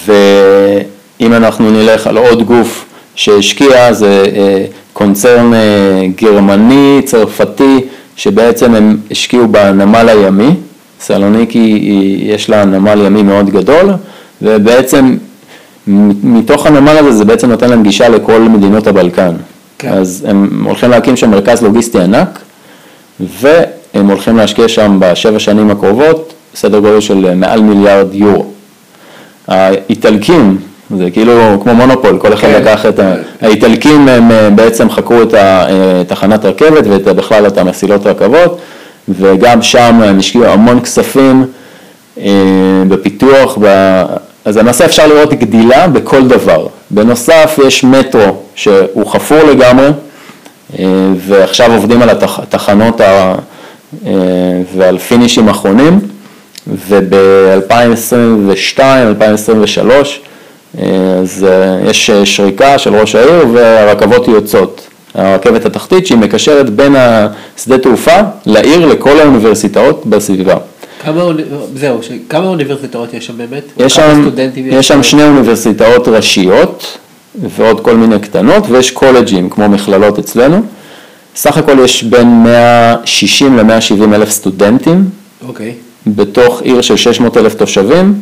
[0.07, 5.53] ואם אנחנו נלך על עוד גוף שהשקיע זה אה, קונצרן
[6.17, 7.81] גרמני, צרפתי,
[8.17, 10.51] שבעצם הם השקיעו בנמל הימי.
[11.01, 11.79] סלוניקי
[12.23, 13.91] יש לה נמל ימי מאוד גדול,
[14.43, 15.17] ובעצם
[16.23, 19.33] מתוך הנמל הזה זה בעצם נותן להם גישה לכל מדינות הבלקן.
[19.79, 19.93] כן.
[19.93, 22.39] אז הם הולכים להקים שם מרכז לוגיסטי ענק,
[23.21, 28.47] והם הולכים להשקיע שם בשבע שנים הקרובות סדר גודל של מעל מיליארד יורו.
[29.49, 30.59] האיטלקים,
[30.91, 32.61] זה כאילו כמו מונופול, כל אחד כן.
[32.63, 33.15] לקח את ה...
[33.41, 35.35] האיטלקים הם אה, בעצם חקרו את
[36.07, 38.59] תחנת רכבת ובכלל את המסילות רכבות,
[39.09, 41.45] וגם שם הם השקיעו המון כספים
[42.21, 42.33] אה,
[42.89, 43.67] בפיתוח, ב...
[44.45, 46.67] אז למעשה אפשר לראות גדילה בכל דבר.
[46.91, 49.89] בנוסף יש מטרו שהוא חפור לגמרי,
[50.79, 50.85] אה,
[51.17, 53.35] ועכשיו עובדים על התחנות ה...
[54.07, 54.13] אה,
[54.77, 56.01] ועל פינישים אחרונים,
[56.89, 60.21] וב-2022, 2023,
[61.23, 61.47] אז
[61.85, 64.87] יש שריקה של ראש העיר והרכבות יוצאות.
[65.15, 70.57] הרכבת התחתית שהיא מקשרת בין השדה תעופה לעיר לכל האוניברסיטאות בסביבה.
[71.05, 71.23] כמה,
[71.75, 73.63] זהו, כמה אוניברסיטאות יש שם באמת?
[73.79, 76.99] יש שם, יש שם שני אוניברסיטאות ראשיות
[77.57, 80.63] ועוד כל מיני קטנות ויש קולג'ים כמו מכללות אצלנו.
[81.37, 85.05] סך הכל יש בין 160 ל-170 אלף סטודנטים.
[85.49, 85.73] אוקיי.
[86.07, 88.15] בתוך עיר של 600 אלף תושבים,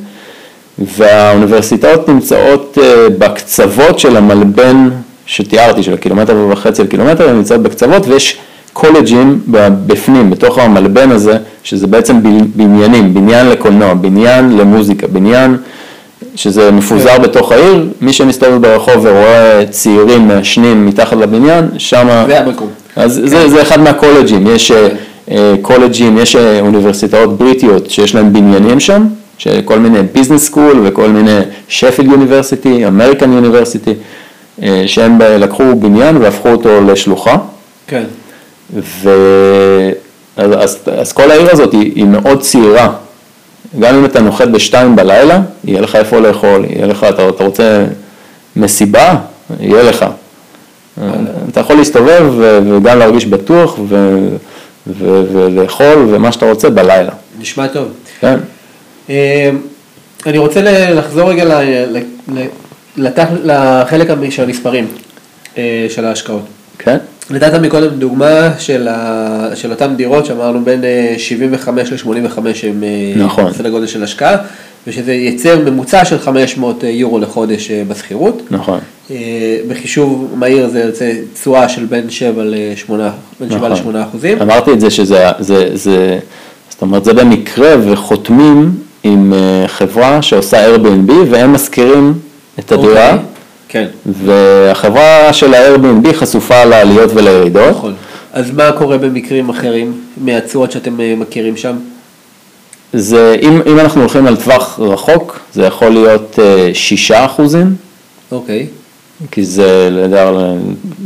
[0.78, 4.88] והאוניברסיטאות נמצאות אה, בקצוות של המלבן
[5.26, 8.38] שתיארתי, של הקילומטר וחצי על קילומטר, הן נמצאות בקצוות ויש
[8.72, 9.40] קולג'ים
[9.87, 12.16] בפנים, בתוך המלבן הזה, שזה בעצם
[12.54, 15.56] בניינים, בניין לקולנוע, בניין למוזיקה, בניין
[16.37, 22.24] שזה מפוזר בתוך העיר, מי שמסתובב ברחוב ורואה צעירים מעשנים מתחת לבניין, שם...
[22.26, 22.68] זה המקום.
[22.96, 23.26] אז כן.
[23.26, 25.34] זה, זה אחד מהקולג'ים, יש כן.
[25.62, 29.06] קולג'ים, יש אה, אוניברסיטאות בריטיות שיש להם בניינים שם,
[29.64, 31.38] כל מיני business school וכל מיני
[31.68, 33.94] Sheffield University, American University,
[34.62, 37.36] אה, שהם לקחו בניין והפכו אותו לשלוחה.
[37.86, 38.04] כן.
[38.74, 39.10] ו...
[40.36, 42.92] אז, אז, אז כל העיר הזאת היא, היא מאוד צעירה.
[43.78, 47.84] גם אם אתה נוחת בשתיים בלילה, יהיה לך איפה לאכול, יהיה לך, אתה, אתה רוצה
[48.56, 49.14] מסיבה,
[49.60, 50.04] יהיה לך.
[51.48, 54.18] אתה יכול להסתובב וגם להרגיש בטוח ו,
[54.86, 57.12] ו, ולאכול ומה שאתה רוצה בלילה.
[57.40, 57.88] נשמע טוב.
[58.20, 58.38] כן.
[59.10, 59.50] אה,
[60.26, 60.60] אני רוצה
[60.94, 61.62] לחזור רגע.
[63.44, 64.86] לחלק של המספרים
[65.58, 66.44] אה, של ההשקעות.
[66.78, 66.96] כן.
[67.30, 69.48] נתת מקודם דוגמה של, ה...
[69.54, 70.80] של אותן דירות שאמרנו בין
[71.16, 73.52] 75 ל-85 הם אה, נכון.
[73.52, 74.36] סדר גודל של השקעה,
[74.86, 78.42] ושזה ייצר ממוצע של 500 יורו לחודש אה, בשכירות.
[78.50, 78.78] נכון.
[79.68, 82.92] בחישוב מהיר זה יוצא תשואה של בין 7 ל-8
[83.40, 83.96] נכון.
[83.96, 84.42] אחוזים.
[84.42, 86.18] אמרתי את זה שזה, זה, זה,
[86.70, 88.70] זאת אומרת זה במקרה וחותמים
[89.04, 89.32] עם
[89.66, 92.14] חברה שעושה Airbnb והם משכירים
[92.58, 93.14] את הדירה, okay.
[93.14, 93.18] אוקיי,
[93.68, 93.86] כן.
[94.06, 97.70] והחברה של ה-Airbnb חשופה לעליות ולירידות.
[97.76, 97.94] נכון.
[98.32, 101.76] אז מה קורה במקרים אחרים מהתשואות שאתם אה, מכירים שם?
[102.92, 107.74] זה, אם, אם אנחנו הולכים על טווח רחוק, זה יכול להיות אה, שישה אחוזים.
[108.32, 108.66] אוקיי.
[109.30, 110.54] כי זה, לדבר,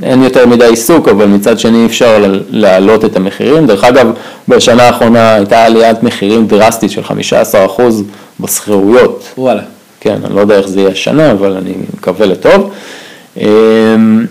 [0.03, 3.67] אין יותר מדי עיסוק, אבל מצד שני אפשר להעלות את המחירים.
[3.67, 4.11] דרך אגב,
[4.49, 7.83] בשנה האחרונה הייתה עליית מחירים דרסטית של 15%
[8.41, 9.25] בשכירויות.
[9.39, 9.63] וואלה.
[10.01, 12.71] כן, אני לא יודע איך זה יהיה השנה, אבל אני מקווה לטוב.
[13.41, 14.27] אמ,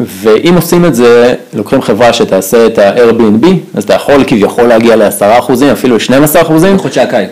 [0.00, 5.52] ואם עושים את זה, לוקחים חברה שתעשה את ה-Airbnb, אז אתה יכול כביכול להגיע ל-10%,
[5.72, 6.52] אפילו ל-12%.
[6.74, 7.30] בחודשי הקיץ,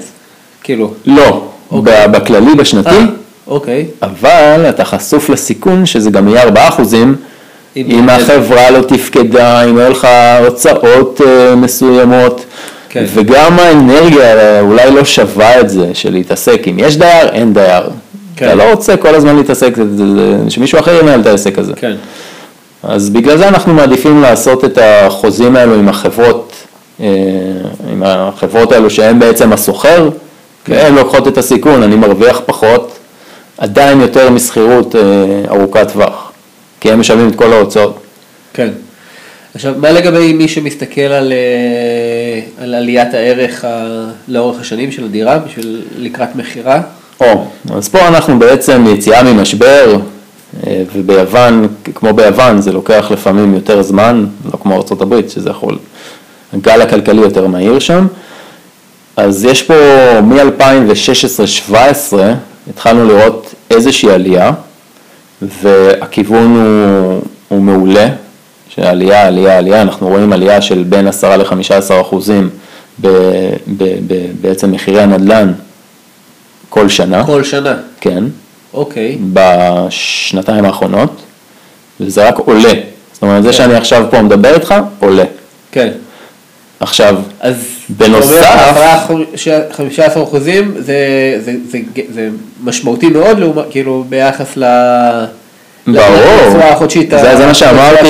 [0.62, 0.92] כאילו.
[1.07, 2.09] לא, אוקיי.
[2.09, 2.90] בכללי, בשנתי.
[2.90, 3.05] אה,
[3.52, 3.86] אוקיי.
[4.02, 6.50] אבל אתה חשוף לסיכון שזה גם יהיה 4%,
[7.76, 10.08] אם החברה לא תפקדה, אם היו לך
[10.44, 12.44] הוצאות אה, מסוימות.
[12.88, 13.04] כן.
[13.14, 17.82] וגם האנרגיה אולי לא שווה את זה, של להתעסק, אם יש דייר, אין דייר.
[18.36, 18.46] כן.
[18.46, 19.74] אתה לא רוצה כל הזמן להתעסק,
[20.48, 21.72] שמישהו אחר ינהל את העסק הזה.
[21.76, 21.94] כן.
[22.82, 26.52] אז בגלל זה אנחנו מעדיפים לעשות את החוזים האלו עם החברות,
[27.00, 27.06] אה,
[27.92, 30.08] עם החברות האלו שהן בעצם הסוחר,
[30.64, 30.72] כן.
[30.72, 32.98] והן לוקחות את הסיכון, אני מרוויח פחות,
[33.58, 35.00] עדיין יותר משכירות אה,
[35.48, 36.32] ארוכת טווח,
[36.80, 38.02] כי הם משלמים את כל ההוצאות.
[38.52, 38.68] כן.
[39.54, 43.86] עכשיו, מה לגבי מי שמסתכל על, אה, על עליית הערך ה,
[44.28, 46.80] לאורך השנים של הדירה בשביל לקראת מכירה?
[47.20, 49.96] או, אז פה אנחנו בעצם יציאה ממשבר,
[50.66, 55.78] אה, וביוון, כמו ביוון, זה לוקח לפעמים יותר זמן, לא כמו ארה"ב, שזה יכול,
[56.52, 58.06] הגל הכלכלי יותר מהיר שם.
[59.16, 59.74] אז יש פה
[60.20, 61.74] מ-2016-2017,
[62.70, 64.51] התחלנו לראות איזושהי עלייה,
[65.42, 68.09] והכיוון הוא, הוא מעולה,
[68.68, 72.51] שעלייה, עלייה, עלייה, אנחנו רואים עלייה של בין 10 ל-15 אחוזים
[74.40, 75.53] בעצם מחירי הנדל"ן
[76.68, 77.27] כל שנה.
[77.27, 77.75] כל שנה?
[78.01, 78.25] כן.
[78.75, 79.18] אוקיי.
[79.33, 81.22] בשנתיים האחרונות,
[82.01, 82.72] וזה רק עולה.
[83.12, 83.42] זאת אומרת, כן.
[83.42, 85.25] זה שאני עכשיו פה מדבר איתך, עולה.
[85.72, 85.90] כן.
[86.83, 87.55] עכשיו, אז
[87.88, 88.47] בנוסף...
[89.73, 90.95] חמישה עשר אחוזים זה,
[91.45, 91.79] זה, זה,
[92.14, 92.29] זה
[92.64, 94.64] משמעותי מאוד, לעומת, כאילו ביחס ל...
[95.87, 98.01] ברור, זה, זה מה שאמרתי,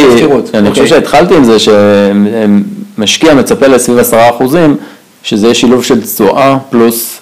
[0.55, 0.87] אני חושב אוקיי.
[0.87, 4.77] שהתחלתי עם זה שמשקיע מצפה לסביב עשרה אחוזים,
[5.23, 7.21] שזה יהיה שילוב של תשואה פלוס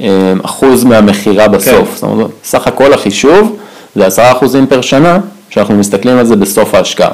[0.00, 1.88] אה, אחוז מהמכירה בסוף.
[1.88, 1.94] כן.
[1.94, 3.56] זאת אומרת, סך הכל החישוב
[3.96, 5.18] זה עשרה אחוזים פר שנה,
[5.50, 7.10] שאנחנו מסתכלים על זה בסוף ההשקעה.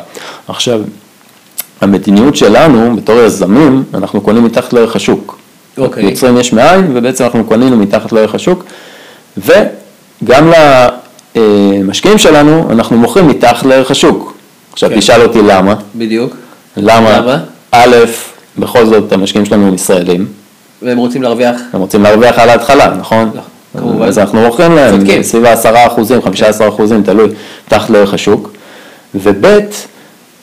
[0.48, 0.80] עכשיו,
[1.80, 5.38] המדיניות שלנו, בתור יזמים, אנחנו קונים מתחת לערך השוק.
[5.78, 6.04] אוקיי.
[6.04, 8.64] יוצרים יש מאין, ובעצם אנחנו קנינו מתחת לערך השוק,
[9.36, 10.52] וגם
[11.36, 14.36] למשקיעים שלנו, אנחנו מוכרים מתחת לערך השוק.
[14.72, 14.98] עכשיו כן.
[14.98, 15.74] תשאל אותי למה.
[15.94, 16.36] בדיוק.
[16.76, 17.18] למה?
[17.18, 17.38] למה?
[17.72, 17.96] א',
[18.58, 20.26] בכל זאת המשקיעים שלנו הם ישראלים.
[20.82, 21.56] והם רוצים להרוויח.
[21.72, 23.30] הם רוצים להרוויח על ההתחלה, נכון?
[23.34, 23.40] לא,
[23.80, 24.06] כמובן.
[24.06, 27.28] אז אנחנו מוכרים להם סביב ה-10 אחוזים, 15 אחוזים, תלוי,
[27.68, 28.50] תחת לערך השוק.
[29.14, 29.46] וב',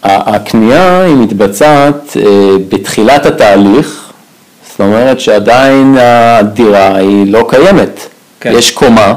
[0.03, 4.11] הקנייה היא מתבצעת אה, בתחילת התהליך,
[4.71, 7.99] זאת אומרת שעדיין הדירה היא לא קיימת.
[8.39, 8.51] כן.
[8.55, 9.13] יש קומה,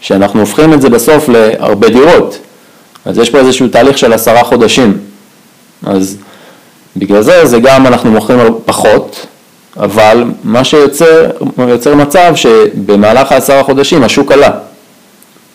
[0.00, 2.38] שאנחנו הופכים את זה בסוף להרבה דירות.
[3.04, 4.98] אז יש פה איזשהו תהליך של עשרה חודשים.
[5.86, 6.16] אז
[6.96, 9.26] בגלל זה, זה גם אנחנו מוכרים פחות,
[9.76, 14.50] אבל מה שיוצר יוצר מצב שבמהלך העשרה חודשים השוק עלה.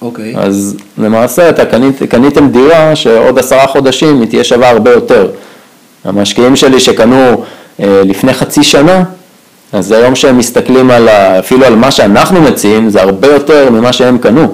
[0.02, 0.36] אוקיי.
[0.36, 0.40] Okay.
[0.40, 5.30] אז למעשה אתה קנית, קניתם דירה שעוד עשרה חודשים היא תהיה שווה הרבה יותר.
[6.04, 7.44] המשקיעים שלי שקנו
[7.80, 9.04] אה, לפני חצי שנה,
[9.74, 13.94] אז היום שהם מסתכלים על, ה, אפילו על מה שאנחנו מציעים, זה הרבה יותר ממה
[13.94, 14.54] שהם קנו.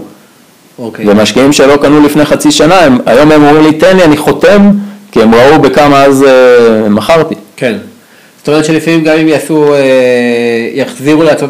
[0.80, 1.06] אוקיי.
[1.06, 1.10] Okay.
[1.12, 4.72] ומשקיעים שלא קנו לפני חצי שנה, הם, היום הם אומרים לי, תן לי, אני חותם,
[5.12, 7.36] כי הם ראו בכמה אז אה, מכרתי.
[7.56, 7.78] כן.
[8.38, 9.80] זאת אומרת שלפעמים גם אם יעשו, אה,
[10.74, 11.50] יחזירו לעצמם,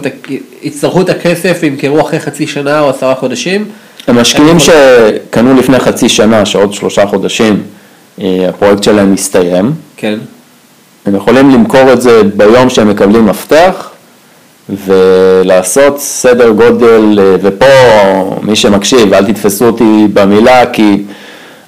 [0.64, 3.66] יצטרכו את הכסף וימכרו אחרי חצי שנה או עשרה חודשים.
[4.08, 7.64] המשקיעים שקנו לפני חצי שנה, שעוד שלושה חודשים,
[8.22, 9.72] אה, הפרויקט שלהם מסתיים.
[9.98, 10.20] כן.
[11.06, 13.90] הם יכולים למכור את זה ביום שהם מקבלים מפתח,
[14.70, 17.66] ולעשות סדר גודל, אה, ופה
[18.42, 21.04] מי שמקשיב, אל תתפסו אותי במילה, כי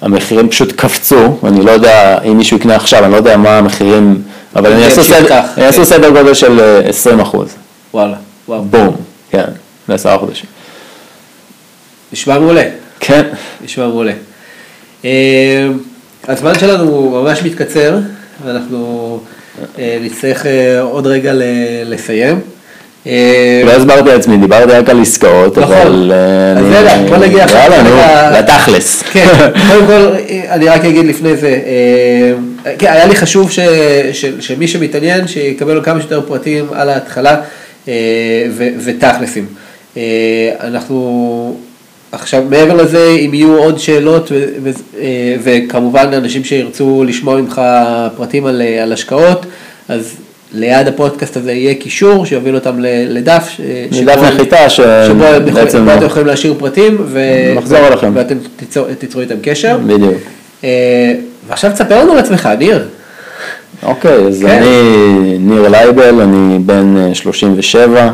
[0.00, 4.22] המחירים פשוט קפצו, אני לא יודע אם מישהו יקנה עכשיו, אני לא יודע מה המחירים
[4.56, 7.48] אבל הם יעשו סדר, יעשו סדר גודל של 20 אה, אחוז.
[7.94, 8.16] וואלה,
[8.48, 8.62] וואו.
[8.62, 8.96] בום,
[9.30, 9.44] כן,
[9.88, 10.46] לעשרה חודשים.
[12.12, 12.62] נשמע מעולה.
[13.00, 13.22] כן.
[13.64, 14.12] נשמע מעולה.
[15.04, 15.68] אה,
[16.28, 17.98] הזמן שלנו ממש מתקצר,
[18.44, 19.20] ואנחנו
[19.78, 20.46] אה, נצטרך
[20.80, 21.32] עוד רגע
[21.84, 22.40] לסיים.
[23.64, 25.76] לא הסברתי לעצמי, דיברתי רק על עסקאות, נכון.
[25.76, 26.12] אבל
[26.58, 27.58] אז רגע, בוא נגיע עכשיו.
[27.58, 29.02] יאללה, נו, לתכלס.
[29.02, 29.26] כן,
[29.68, 30.16] קודם כל,
[30.48, 31.58] אני רק אגיד לפני זה,
[32.78, 33.50] כן, היה לי חשוב
[34.40, 37.36] שמי שמתעניין, שיקבל כמה שיותר פרטים על ההתחלה
[37.88, 37.92] אה,
[38.84, 39.46] ותכלסים.
[39.96, 40.02] אה,
[40.60, 41.56] אנחנו
[42.12, 44.70] עכשיו, מעבר לזה, אם יהיו עוד שאלות, ו, ו,
[45.42, 47.60] וכמובן אנשים שירצו לשמוע ממך
[48.16, 49.46] פרטים על, על השקעות,
[49.88, 50.16] אז
[50.52, 53.50] ליד הפודקאסט הזה יהיה קישור שיוביל אותם לדף.
[53.92, 55.24] לדף נחיתה שבו
[55.96, 56.96] אתם יכולים להשאיר פרטים.
[57.08, 58.10] ולחזור אליכם.
[58.14, 58.36] ואתם
[58.98, 59.78] תיצרו איתם קשר.
[59.86, 60.14] בדיוק.
[61.48, 62.88] ועכשיו תספר לנו על עצמך, ניר.
[63.82, 64.48] אוקיי, אז כן.
[64.48, 68.10] אני ניר לייבל, אני בן 37,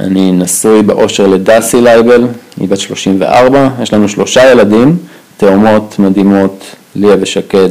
[0.00, 2.24] אני נשוי באושר לדסי לייבל,
[2.60, 4.96] היא בת 34, יש לנו שלושה ילדים,
[5.36, 6.64] תאומות מדהימות,
[6.96, 7.68] ליה ושקד,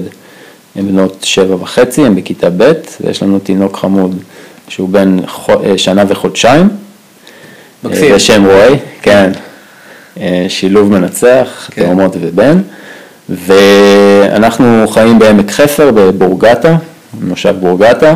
[0.75, 2.71] הן בנות שבע וחצי, הן בכיתה ב',
[3.01, 4.15] ויש לנו תינוק חמוד
[4.67, 5.17] שהוא בן
[5.49, 6.69] אה, שנה וחודשיים.
[7.83, 8.15] מקסים.
[8.15, 9.31] בשם רועי, כן,
[10.19, 11.85] אה, שילוב מנצח, כן.
[11.85, 12.61] תאומות ובן.
[13.29, 16.75] ואנחנו חיים בעמק חפר בבורגטה,
[17.21, 18.15] מושב בורגטה,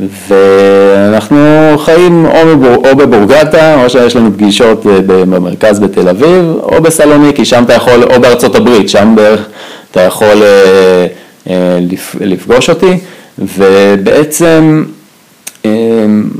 [0.00, 6.82] ואנחנו חיים או, בבור, או בבורגטה, או שיש לנו פגישות אה, במרכז בתל אביב, או
[6.82, 9.46] בסלוניקי, שם אתה יכול, או בארצות הברית, שם בערך
[9.90, 11.06] אתה יכול אה,
[11.50, 11.78] אה,
[12.20, 12.98] לפגוש אותי,
[13.38, 14.84] ובעצם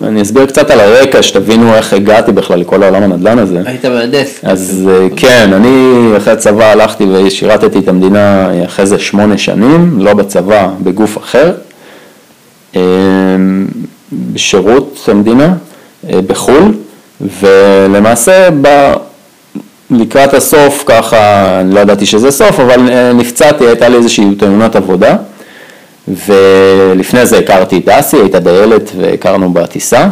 [0.02, 3.62] אני אסביר קצת על הרקע, שתבינו איך הגעתי בכלל לכל העולם הנדל"ן הזה.
[3.64, 4.40] היית מהנדס.
[4.42, 10.68] אז כן, אני אחרי הצבא הלכתי ושירתתי את המדינה אחרי זה שמונה שנים, לא בצבא,
[10.82, 11.52] בגוף אחר.
[12.76, 13.66] אמ,
[14.32, 15.54] בשירות המדינה
[16.10, 16.74] אה, בחו"ל,
[17.20, 18.92] ולמעשה ב...
[19.90, 25.16] לקראת הסוף ככה, לא ידעתי שזה סוף, אבל אה, נפצעתי, הייתה לי איזושהי תאונת עבודה,
[26.08, 30.08] ולפני זה הכרתי את דסי, הייתה דיילת והכרנו בטיסה,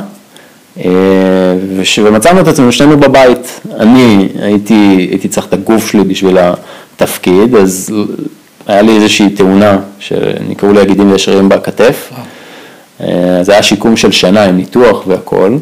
[0.84, 0.90] אה,
[1.98, 3.60] ומצאנו את עצמנו שנינו בבית.
[3.76, 7.90] אני הייתי, הייתי צריך את הגוף שלי בשביל התפקיד, אז
[8.66, 12.10] היה לי איזושהי תאונה שנקראו לי הגידים וישרים בכתף.
[13.00, 15.56] אה, זה היה שיקום של שנה עם ניתוח והכל,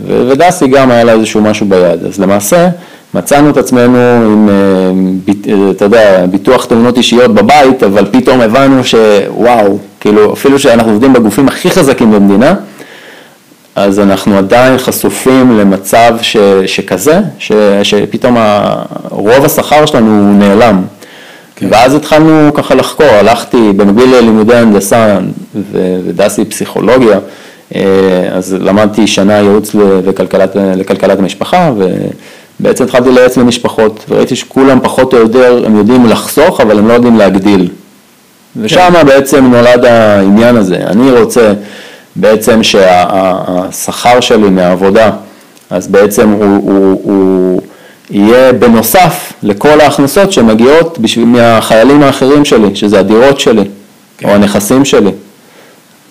[0.00, 2.04] ודסי גם היה לה איזשהו משהו ביד.
[2.04, 2.68] אז למעשה
[3.14, 8.84] מצאנו את עצמנו עם, אה, אה, אתה יודע, ביטוח תאונות אישיות בבית, אבל פתאום הבנו
[8.84, 12.54] שוואו, כאילו אפילו שאנחנו עובדים בגופים הכי חזקים במדינה,
[13.74, 17.52] אז אנחנו עדיין חשופים למצב ש, שכזה, ש,
[17.82, 18.36] שפתאום
[19.10, 20.82] רוב השכר שלנו נעלם.
[21.56, 21.68] כן.
[21.70, 25.18] ואז התחלנו ככה לחקור, הלכתי במקביל ללימודי הנדסה
[25.72, 27.18] ודסי פסיכולוגיה,
[27.74, 27.80] אה,
[28.32, 29.74] אז למדתי שנה ייעוץ
[30.06, 31.72] לכלכלת, לכלכלת המשפחה
[32.60, 36.92] ובעצם התחלתי לייעץ למשפחות וראיתי שכולם פחות או יותר הם יודעים לחסוך אבל הם לא
[36.92, 37.68] יודעים להגדיל.
[38.56, 39.06] ושם כן.
[39.06, 41.52] בעצם נולד העניין הזה, אני רוצה
[42.16, 45.10] בעצם שהשכר שלי מהעבודה
[45.70, 47.45] אז בעצם הוא, הוא, הוא
[48.10, 53.64] יהיה בנוסף לכל ההכנסות שמגיעות בשביל, מהחיילים האחרים שלי, שזה הדירות שלי,
[54.18, 54.28] כן.
[54.28, 55.10] או הנכסים שלי.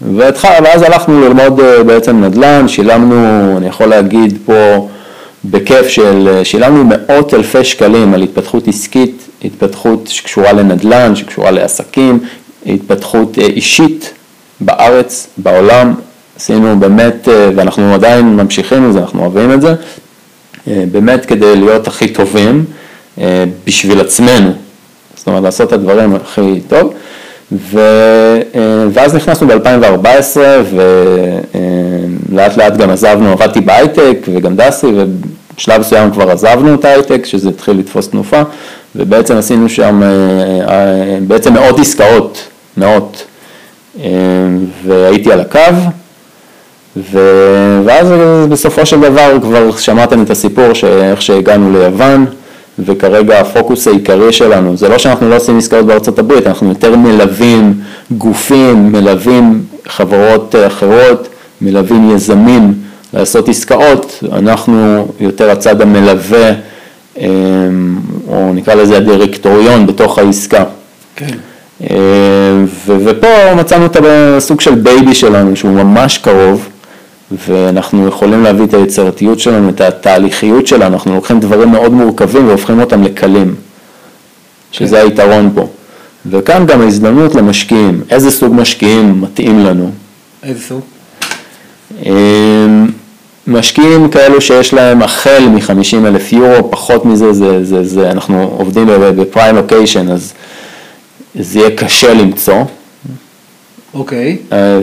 [0.01, 4.87] והתחל, ואז הלכנו ללמוד אה, בעצם נדל"ן, שילמנו, אני יכול להגיד פה
[5.45, 12.19] בכיף של, אה, שילמנו מאות אלפי שקלים על התפתחות עסקית, התפתחות שקשורה לנדל"ן, שקשורה לעסקים,
[12.65, 14.13] התפתחות אה, אישית
[14.59, 15.93] בארץ, בעולם,
[16.35, 19.75] עשינו באמת, ואנחנו עדיין ממשיכים לזה, אנחנו אוהבים את זה,
[20.67, 22.65] באמת כדי להיות הכי טובים
[23.65, 24.51] בשביל עצמנו,
[25.15, 26.93] זאת אומרת לעשות את הדברים הכי טוב.
[27.51, 27.79] ו,
[28.93, 30.37] ואז נכנסנו ב-2014
[32.29, 37.49] ולאט לאט גם עזבנו, עבדתי בהייטק וגם דסי ובשלב מסוים כבר עזבנו את ההייטק שזה
[37.49, 38.41] התחיל לתפוס תנופה
[38.95, 40.01] ובעצם עשינו שם
[41.27, 42.47] בעצם מאות עסקאות,
[42.77, 43.25] מאות.
[44.85, 45.59] והייתי על הקו
[46.97, 47.19] ו...
[47.85, 48.07] ואז
[48.49, 52.25] בסופו של דבר כבר שמעתם את הסיפור שאיך שהגענו ליוון
[52.79, 57.73] וכרגע הפוקוס העיקרי שלנו, זה לא שאנחנו לא עושים עסקאות בארצות הברית, אנחנו יותר מלווים
[58.11, 61.27] גופים, מלווים חברות אחרות,
[61.61, 62.73] מלווים יזמים
[63.13, 66.51] לעשות עסקאות, אנחנו יותר הצד המלווה,
[67.17, 67.25] אמ,
[68.27, 70.63] או נקרא לזה הדירקטוריון בתוך העסקה.
[71.15, 71.35] כן.
[71.81, 71.87] אמ,
[72.87, 76.69] ופה מצאנו את הסוג של baby שלנו שהוא ממש קרוב,
[77.31, 82.79] ואנחנו יכולים להביא את היצירתיות שלנו, את התהליכיות שלנו, אנחנו לוקחים דברים מאוד מורכבים והופכים
[82.79, 83.55] אותם לקלים,
[84.71, 85.01] שזה כן.
[85.01, 85.67] היתרון פה.
[86.25, 89.91] וכאן גם ההזדמנות למשקיעים, איזה סוג משקיעים מתאים לנו.
[90.43, 90.81] איזה סוג?
[92.05, 92.87] אמ,
[93.47, 98.87] משקיעים כאלו שיש להם החל מ-50 אלף יורו, פחות מזה, זה, זה, זה, אנחנו עובדים
[99.17, 100.33] בפריים לוקיישן, אז
[101.39, 102.63] זה יהיה קשה למצוא.
[103.95, 104.37] אוקיי.
[104.51, 104.53] Okay.
[104.53, 104.79] אה,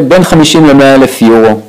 [0.00, 1.60] ובין 50 ל-100 אלף יורו.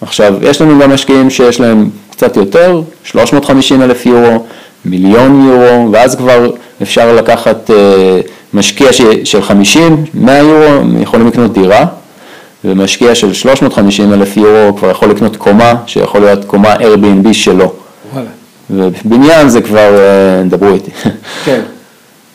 [0.00, 4.44] עכשיו, יש לנו גם משקיעים שיש להם קצת יותר, 350 אלף יורו,
[4.84, 6.50] מיליון יורו, ואז כבר
[6.82, 8.20] אפשר לקחת אה,
[8.54, 8.92] משקיע
[9.24, 11.84] של 50, 100 יורו, יכולים לקנות דירה,
[12.64, 17.72] ומשקיע של 350 אלף יורו כבר יכול לקנות קומה, שיכול להיות קומה Airbnb שלו.
[18.70, 20.90] ובניין זה כבר, אה, דברו איתי.
[21.44, 21.60] כן.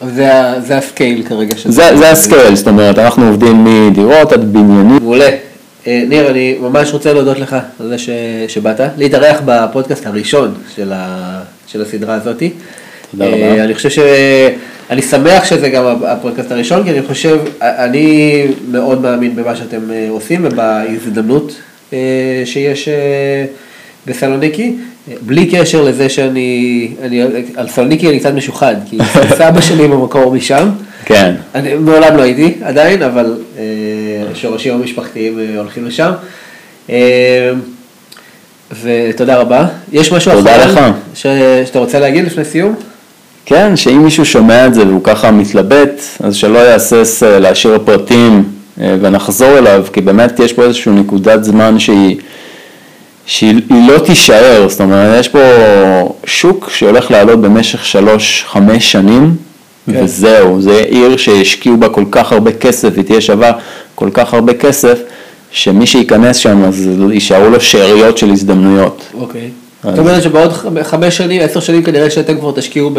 [0.07, 1.55] זה, ה scale כרגע.
[1.65, 4.99] זה, ה scale, זאת אומרת, אנחנו עובדים מדירות עד בניינים.
[5.01, 5.29] מעולה.
[5.87, 7.95] אה, ניר, אני ממש רוצה להודות לך על זה.
[8.47, 12.49] שבאת, להתארח בפודקאסט הראשון של, הסדרה הזאתי.
[13.11, 13.63] תודה רבה.
[13.63, 13.99] אני חושב ש...
[14.89, 20.41] אני שמח שזה גם הפודקאסט הראשון, כי אני חושב, אני מאוד מאמין במה שאתם עושים
[20.43, 21.55] ובהזדמנות
[22.45, 22.89] שיש
[24.07, 24.75] בסלוניקי.
[25.21, 27.21] בלי קשר לזה שאני, אני,
[27.55, 28.97] על סלוניקי אני קצת משוחד, כי
[29.37, 30.69] סבא שלי במקור משם.
[31.05, 31.35] כן.
[31.55, 33.63] אני מעולם לא הייתי עדיין, אבל אה,
[34.31, 36.11] השורשים המשפחתיים אה, הולכים לשם.
[36.89, 37.51] אה,
[38.83, 39.65] ותודה רבה.
[39.91, 41.27] יש משהו אחר ש,
[41.65, 42.75] שאתה רוצה להגיד לפני סיום?
[43.45, 48.43] כן, שאם מישהו שומע את זה והוא ככה מתלבט, אז שלא יהסס להשאיר פרטים
[48.77, 52.17] ונחזור אליו, כי באמת יש פה איזושהי נקודת זמן שהיא...
[53.31, 55.39] שהיא לא תישאר, זאת אומרת, יש פה
[56.25, 59.35] שוק שהולך לעלות במשך שלוש-חמש שנים,
[59.91, 60.03] כן.
[60.03, 63.51] וזהו, זה עיר שהשקיעו בה כל כך הרבה כסף, היא תהיה שווה
[63.95, 64.99] כל כך הרבה כסף,
[65.51, 69.03] שמי שייכנס שם אז יישארו לו שאריות של הזדמנויות.
[69.19, 69.49] אוקיי.
[69.83, 70.51] זאת אומרת שבעוד
[70.83, 72.91] חמש שנים, עשר שנים כנראה שאתם כבר תשקיעו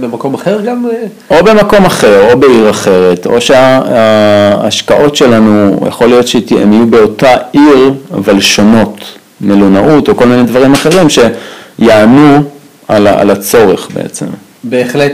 [0.00, 0.86] במקום אחר גם?
[1.30, 7.92] או במקום אחר, או בעיר אחרת, או שההשקעות שלנו, יכול להיות שהן יהיו באותה עיר,
[8.14, 9.20] אבל שונות.
[9.40, 12.42] מלונאות או כל מיני דברים אחרים שיענו
[12.88, 14.26] על, על הצורך בעצם.
[14.64, 15.12] בהחלט.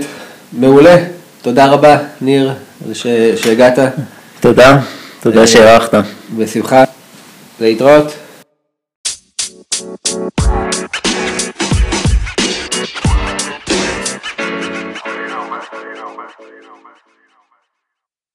[0.53, 0.97] מעולה.
[1.43, 2.53] תודה רבה, ניר,
[2.93, 3.07] ש...
[3.37, 3.79] שהגעת.
[4.41, 4.79] תודה,
[5.20, 5.99] תודה אה, שהערכת.
[6.37, 6.85] בשמחה.
[7.61, 8.12] להתראות.